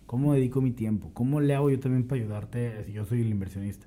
[0.07, 1.11] ¿Cómo dedico mi tiempo?
[1.13, 3.85] ¿Cómo le hago yo también para ayudarte si yo soy el inversionista?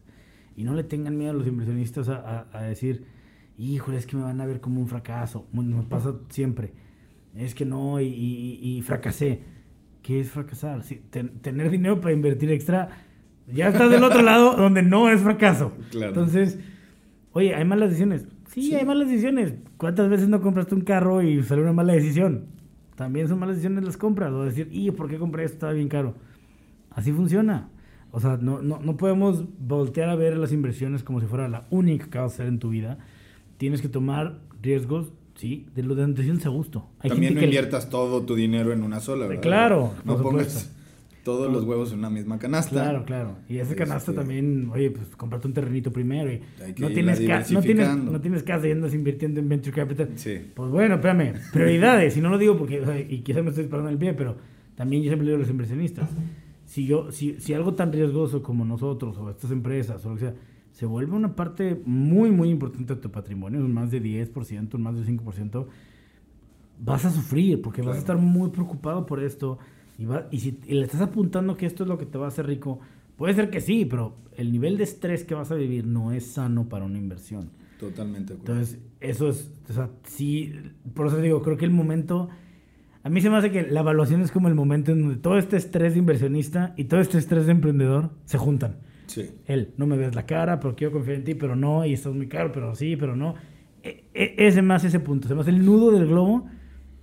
[0.55, 3.07] Y no le tengan miedo a los inversionistas a, decir,
[3.59, 5.47] híjole, es que me van a ver como un fracaso.
[5.53, 6.73] Me pasa siempre.
[7.35, 9.41] Es que no, y, fracasé.
[10.03, 10.83] ¿Qué es fracasar?
[11.13, 12.89] tener dinero para invertir extra,
[13.47, 15.73] ya estás del otro lado donde no es fracaso.
[15.93, 16.59] Entonces,
[17.33, 18.27] oye, hay malas decisiones.
[18.49, 19.55] Sí, sí, hay malas decisiones.
[19.77, 22.47] ¿Cuántas veces no compraste un carro y salió una mala decisión?
[22.97, 24.33] También son malas decisiones las compras.
[24.33, 25.55] O decir, ¿y por qué compré esto?
[25.55, 26.17] Estaba bien caro.
[26.91, 27.71] Así funciona.
[28.11, 31.67] O sea, no, no, no podemos voltear a ver las inversiones como si fuera la
[31.71, 32.99] única que vas a hacer en tu vida.
[33.57, 36.87] Tienes que tomar riesgos, sí, de lo de antes a gusto.
[37.03, 39.43] También no inviertas todo tu dinero en una sola, ¿verdad?
[39.43, 39.95] Claro.
[40.05, 40.71] No pongas
[41.25, 42.83] todos los huevos en una misma canasta.
[42.83, 43.37] Claro, claro.
[43.49, 46.43] Y ese canasta este, también, oye, pues comprate un terrenito primero y
[46.79, 47.21] no tienes,
[47.51, 50.11] no tienes, no tienes casa y andas invirtiendo en venture capital.
[50.17, 50.41] Sí.
[50.55, 53.97] Pues bueno, espérame, prioridades, y no lo digo porque, y quizás me estoy disparando el
[53.97, 54.37] pie, pero
[54.75, 56.11] también yo siempre le digo a los inversionistas,
[56.67, 60.21] si yo, si, si algo tan riesgoso como nosotros o estas empresas o lo que
[60.21, 60.35] sea,
[60.73, 64.83] se vuelve una parte muy, muy importante de tu patrimonio, un más de 10%, un
[64.83, 65.67] más de 5%,
[66.83, 69.59] vas a sufrir porque vas a estar muy preocupado por esto
[70.31, 72.81] y, si le estás apuntando que esto es lo que te va a hacer rico,
[73.17, 76.27] puede ser que sí, pero el nivel de estrés que vas a vivir no es
[76.27, 77.51] sano para una inversión.
[77.79, 78.35] Totalmente.
[78.35, 80.55] Entonces, eso es, o sea, sí,
[80.95, 82.31] por eso digo, creo que el momento,
[83.03, 85.37] a mí se me hace que la evaluación es como el momento en donde todo
[85.37, 88.79] este estrés de inversionista y todo este estrés de emprendedor se juntan.
[89.11, 89.31] Sí.
[89.47, 92.15] Él, no me ves la cara, pero quiero confiar en ti, pero no, y estás
[92.15, 93.35] muy caro, pero sí, pero no.
[93.83, 96.47] E, e, ese más ese punto, se me hace el nudo del globo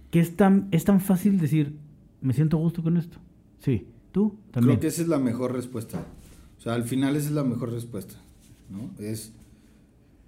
[0.09, 1.75] que es tan, es tan fácil decir,
[2.21, 3.17] me siento a gusto con esto.
[3.59, 4.77] Sí, tú también.
[4.77, 6.05] Creo que esa es la mejor respuesta.
[6.57, 8.15] O sea, al final esa es la mejor respuesta,
[8.69, 8.89] ¿no?
[9.03, 9.33] Es,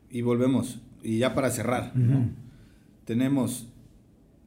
[0.10, 1.94] y volvemos, y ya para cerrar,
[3.06, 3.68] Tenemos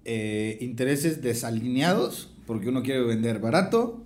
[0.04, 4.01] eh, intereses desalineados, porque uno quiere vender barato,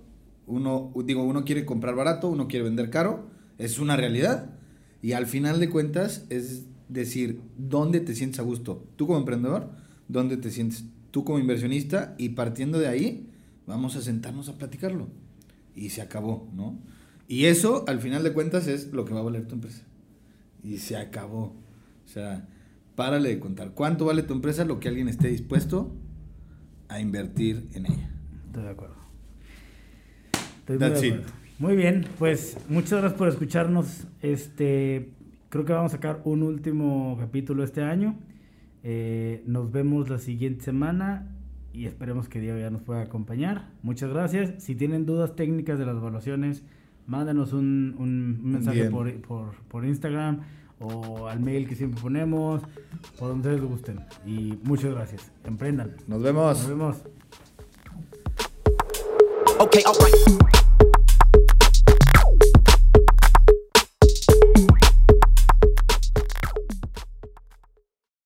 [0.47, 3.27] uno, digo, uno quiere comprar barato, uno quiere vender caro,
[3.57, 4.55] es una realidad,
[5.01, 8.83] y al final de cuentas es decir, ¿dónde te sientes a gusto?
[8.95, 9.69] Tú como emprendedor,
[10.07, 13.29] ¿dónde te sientes tú como inversionista, y partiendo de ahí,
[13.65, 15.07] vamos a sentarnos a platicarlo.
[15.75, 16.77] Y se acabó, ¿no?
[17.27, 19.83] Y eso, al final de cuentas, es lo que va a valer tu empresa.
[20.63, 21.55] Y se acabó.
[22.05, 22.47] O sea,
[22.95, 23.71] párale de contar.
[23.71, 24.63] ¿Cuánto vale tu empresa?
[24.63, 25.91] Lo que alguien esté dispuesto
[26.87, 28.11] a invertir en ella.
[28.47, 28.96] Estoy de acuerdo.
[30.67, 31.33] Estoy muy, acuerdo.
[31.59, 34.05] muy bien, pues muchas gracias por escucharnos.
[34.21, 35.13] Este,
[35.47, 38.17] creo que vamos a sacar un último capítulo este año.
[38.83, 41.33] Eh, nos vemos la siguiente semana
[41.71, 43.69] y esperemos que Diego ya nos pueda acompañar.
[43.81, 44.61] Muchas gracias.
[44.61, 46.63] Si tienen dudas técnicas de las evaluaciones,
[47.05, 50.41] mándanos un, un mensaje por, por, por, Instagram
[50.79, 52.61] o al mail que siempre ponemos,
[53.17, 54.01] por donde les gusten.
[54.25, 55.31] Y muchas gracias.
[55.45, 55.95] Emprendan.
[56.07, 56.57] Nos vemos.
[56.59, 57.03] Nos vemos.
[59.59, 59.81] Okay,